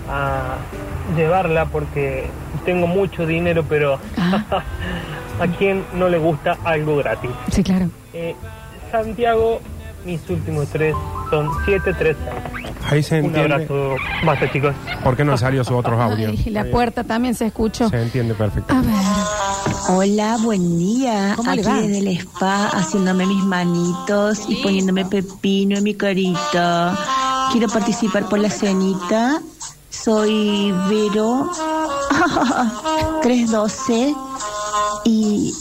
a 0.10 0.56
llevarla 1.15 1.65
porque 1.65 2.26
tengo 2.65 2.88
mucho 2.88 3.28
dinero, 3.28 3.63
pero 3.69 4.00
a 5.39 5.48
quien 5.60 5.86
no 5.93 6.10
le 6.10 6.17
gusta 6.17 6.58
algo 6.63 6.95
gratis. 6.98 7.30
Sí, 7.52 7.62
claro. 7.62 7.91
Eh, 8.15 8.34
Santiago, 8.91 9.62
mis 10.04 10.28
últimos 10.32 10.67
tres 10.69 10.95
son 11.30 11.48
736. 11.67 12.68
Ahí 12.89 13.04
se 13.04 13.20
Un 13.20 13.26
entiende. 13.28 13.54
abrazo. 13.54 13.96
Basta, 14.26 14.52
chicos. 14.52 14.74
¿Por 15.04 15.15
qué 15.18 15.24
no 15.24 15.38
salió 15.38 15.63
sus 15.63 15.76
otros 15.76 16.00
audios? 16.00 16.34
Ay, 16.46 16.50
la 16.52 16.65
puerta 16.65 17.04
también 17.04 17.36
se 17.36 17.46
escuchó. 17.48 17.89
Se 17.89 18.02
entiende 18.02 18.34
perfecto. 18.34 18.74
A 18.74 18.82
ver. 18.82 18.96
Hola, 19.89 20.38
buen 20.42 20.78
día. 20.78 21.34
¿Cómo 21.36 21.52
le 21.54 21.62
Aquí 21.62 21.70
va? 21.70 21.82
desde 21.82 22.00
el 22.00 22.08
spa 22.08 22.68
haciéndome 22.70 23.26
mis 23.26 23.44
manitos 23.44 24.39
y 24.48 24.56
poniéndome 24.58 25.06
pepino 25.06 25.78
en 25.78 25.84
mi 25.84 25.94
carita. 25.94 26.98
Quiero 27.52 27.68
participar 27.68 28.28
por 28.30 28.39
la 28.39 28.50
cenita. 28.50 29.42
Soy 29.89 30.72
Vero 30.89 31.50
312 33.22 34.13
y 35.06 35.54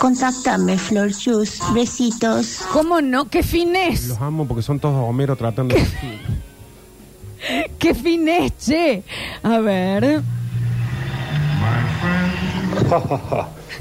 contáctame 0.00 0.76
Flor 0.78 1.12
Chus. 1.12 1.58
Besitos. 1.72 2.58
¿Cómo 2.72 3.00
no? 3.00 3.26
¡Qué 3.26 3.42
finés! 3.42 4.08
Los 4.08 4.20
amo 4.20 4.46
porque 4.46 4.62
son 4.62 4.78
todos 4.80 4.96
Homero 5.08 5.36
tratando 5.36 5.74
de... 5.74 5.86
¡Qué 7.80 7.94
finés, 7.94 8.52
che! 8.58 9.02
A 9.42 9.58
ver. 9.58 10.20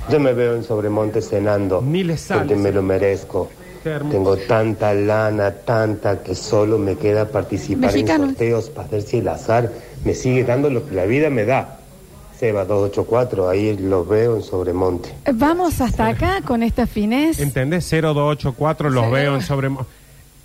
Yo 0.10 0.20
me 0.22 0.32
veo 0.34 0.56
en 0.56 0.64
Sobremonte 0.64 1.22
cenando. 1.22 1.82
Ni 1.82 2.06
le 2.06 2.16
Porque 2.16 2.56
me 2.56 2.72
lo 2.72 2.82
merezco. 2.82 3.50
Tengo 3.84 4.38
tanta 4.38 4.94
lana, 4.94 5.52
tanta, 5.52 6.24
que 6.24 6.34
solo 6.34 6.78
me 6.78 6.96
queda 6.96 7.26
participar 7.28 7.96
en 7.96 8.08
sorteos 8.08 8.70
para 8.70 8.88
ver 8.88 9.02
si 9.02 9.18
el 9.18 9.28
azar 9.28 9.70
me 10.06 10.14
sigue 10.14 10.46
dando 10.46 10.70
lo 10.70 10.88
que 10.88 10.96
la 10.96 11.06
vida 11.06 11.30
me 11.30 11.44
da. 11.44 11.80
Seba 12.38 12.64
284, 12.64 13.50
ahí 13.50 13.78
los 13.78 14.08
veo 14.08 14.38
en 14.38 14.44
Sobremonte. 14.44 15.14
Vamos 15.34 15.82
hasta 15.82 16.08
acá 16.08 16.42
con 16.46 16.64
esta 16.64 16.88
finés. 16.88 17.40
¿Entendés? 17.40 17.90
0284 17.90 18.90
los 18.90 19.12
veo 19.12 19.36
en 19.36 19.42
sobre... 19.42 19.70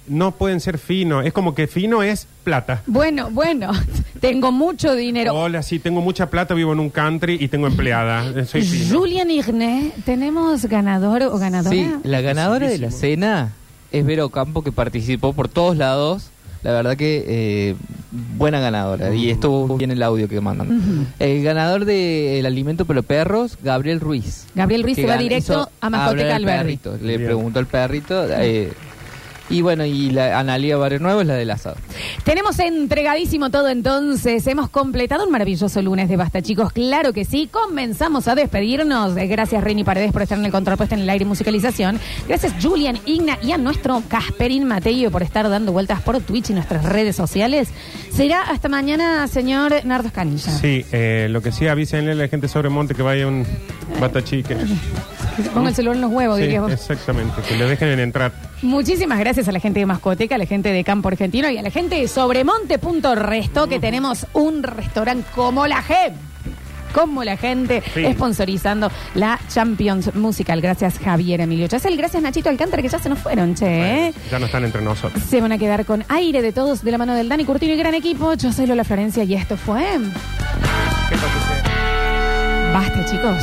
No 0.06 0.32
pueden 0.32 0.60
ser 0.60 0.78
finos. 0.78 1.24
Es 1.24 1.32
como 1.32 1.54
que 1.54 1.66
fino 1.66 2.02
es 2.02 2.26
plata. 2.44 2.82
Bueno, 2.86 3.30
bueno, 3.30 3.70
tengo 4.20 4.52
mucho 4.52 4.94
dinero. 4.94 5.34
Hola, 5.34 5.62
sí, 5.62 5.78
tengo 5.78 6.00
mucha 6.00 6.28
plata, 6.30 6.54
vivo 6.54 6.72
en 6.72 6.80
un 6.80 6.90
country 6.90 7.38
y 7.40 7.48
tengo 7.48 7.66
empleada. 7.66 8.28
Eh, 8.38 8.44
Soy 8.44 8.62
fino. 8.62 8.98
Julian 8.98 9.30
Igné, 9.30 9.92
¿tenemos 10.04 10.66
ganador 10.66 11.22
o 11.22 11.38
ganadora? 11.38 11.74
Sí, 11.74 11.90
la 12.02 12.20
ganadora 12.20 12.68
de 12.68 12.78
la 12.78 12.90
cena 12.90 13.52
es 13.92 14.04
Vero 14.04 14.28
Campo, 14.28 14.62
que 14.62 14.72
participó 14.72 15.32
por 15.32 15.48
todos 15.48 15.76
lados. 15.76 16.30
La 16.62 16.72
verdad 16.72 16.96
que 16.96 17.24
eh, 17.26 17.74
buena 18.38 18.58
ganadora. 18.58 19.14
Y 19.14 19.28
estuvo 19.30 19.76
bien 19.76 19.90
el 19.90 20.02
audio 20.02 20.28
que 20.28 20.40
mandan. 20.40 21.06
El 21.18 21.42
ganador 21.42 21.84
del 21.84 22.46
alimento 22.46 22.86
para 22.86 23.02
los 23.28 23.58
Gabriel 23.62 24.00
Ruiz. 24.00 24.46
Gabriel 24.54 24.82
Ruiz 24.82 24.96
se 24.96 25.06
va 25.06 25.18
directo 25.18 25.68
a 25.80 25.90
Mascoteca 25.90 26.36
al 26.36 26.44
perrito. 26.44 26.96
Le 27.00 27.18
preguntó 27.18 27.58
al 27.58 27.66
perrito. 27.66 28.24
eh, 28.30 28.72
y 29.50 29.60
bueno, 29.60 29.84
y 29.84 30.10
la 30.10 30.38
Analia 30.38 30.76
Barrio 30.76 31.00
Nuevo 31.00 31.20
es 31.20 31.26
la 31.26 31.34
del 31.34 31.50
asado. 31.50 31.76
Tenemos 32.24 32.58
entregadísimo 32.58 33.50
todo 33.50 33.68
entonces. 33.68 34.46
Hemos 34.46 34.70
completado 34.70 35.26
un 35.26 35.32
maravilloso 35.32 35.82
lunes 35.82 36.08
de 36.08 36.16
Basta, 36.16 36.40
chicos. 36.40 36.72
Claro 36.72 37.12
que 37.12 37.24
sí. 37.24 37.48
Comenzamos 37.50 38.26
a 38.28 38.34
despedirnos. 38.34 39.16
Eh, 39.16 39.26
Gracias, 39.26 39.62
Reni 39.62 39.84
Paredes, 39.84 40.12
por 40.12 40.22
estar 40.22 40.38
en 40.38 40.44
el 40.46 40.52
control 40.52 40.76
puesto 40.76 40.94
en 40.94 41.02
el 41.02 41.10
aire 41.10 41.24
y 41.24 41.28
musicalización. 41.28 41.98
Gracias, 42.26 42.54
Julian 42.62 42.98
Igna 43.04 43.38
y 43.42 43.52
a 43.52 43.58
nuestro 43.58 44.02
Casperín 44.08 44.64
Mateo 44.64 45.10
por 45.10 45.22
estar 45.22 45.48
dando 45.48 45.72
vueltas 45.72 46.00
por 46.02 46.20
Twitch 46.20 46.50
y 46.50 46.54
nuestras 46.54 46.84
redes 46.84 47.16
sociales. 47.16 47.68
Será 48.10 48.42
hasta 48.42 48.68
mañana, 48.68 49.26
señor 49.28 49.84
Nardo 49.84 50.10
Canilla. 50.12 50.52
Sí, 50.52 50.84
eh, 50.92 51.26
lo 51.30 51.42
que 51.42 51.52
sí, 51.52 51.66
avísenle 51.66 52.12
a 52.12 52.14
la 52.14 52.28
gente 52.28 52.48
sobre 52.48 52.68
Monte 52.70 52.94
que 52.94 53.02
vaya 53.02 53.26
un 53.26 53.44
bata 54.00 54.22
chique. 54.22 54.56
Que 55.36 55.42
se 55.42 55.50
ponga 55.50 55.68
el 55.70 55.74
celular 55.74 55.96
en 55.96 56.02
los 56.02 56.10
huevos, 56.12 56.36
Sí, 56.36 56.42
diríamos. 56.42 56.70
exactamente, 56.72 57.40
que 57.48 57.56
le 57.56 57.66
dejen 57.66 57.98
entrar. 57.98 58.32
Muchísimas 58.62 59.18
gracias 59.18 59.48
a 59.48 59.52
la 59.52 59.60
gente 59.60 59.80
de 59.80 59.86
Mascoteca, 59.86 60.36
a 60.36 60.38
la 60.38 60.46
gente 60.46 60.70
de 60.70 60.84
Campo 60.84 61.08
Argentino 61.08 61.50
y 61.50 61.58
a 61.58 61.62
la 61.62 61.70
gente 61.70 61.96
de 61.96 62.08
Sobremonte.resto, 62.08 63.68
que 63.68 63.80
tenemos 63.80 64.26
un 64.32 64.62
restaurante 64.62 65.24
como 65.34 65.66
la 65.66 65.82
gente. 65.82 66.18
Como 66.94 67.24
la 67.24 67.36
gente, 67.36 67.82
Sí. 67.92 68.04
sponsorizando 68.12 68.88
la 69.16 69.40
Champions 69.52 70.14
Musical. 70.14 70.60
Gracias, 70.60 71.00
Javier 71.00 71.40
Emilio 71.40 71.66
Chasel. 71.66 71.96
Gracias, 71.96 72.22
Nachito 72.22 72.48
Alcántara, 72.50 72.82
que 72.82 72.88
ya 72.88 73.00
se 73.00 73.08
nos 73.08 73.18
fueron, 73.18 73.56
che. 73.56 73.66
¿eh? 74.06 74.14
Ya 74.30 74.38
no 74.38 74.46
están 74.46 74.64
entre 74.64 74.80
nosotros. 74.80 75.20
Se 75.28 75.40
van 75.40 75.50
a 75.50 75.58
quedar 75.58 75.84
con 75.86 76.04
aire 76.08 76.40
de 76.40 76.52
todos 76.52 76.84
de 76.84 76.92
la 76.92 76.98
mano 76.98 77.14
del 77.16 77.28
Dani 77.28 77.44
Curtino 77.44 77.74
y 77.74 77.76
gran 77.76 77.94
equipo. 77.94 78.34
Yo 78.34 78.52
soy 78.52 78.66
Lola 78.66 78.84
Florencia 78.84 79.24
y 79.24 79.34
esto 79.34 79.56
fue. 79.56 79.82
Basta, 82.72 83.04
chicos. 83.06 83.42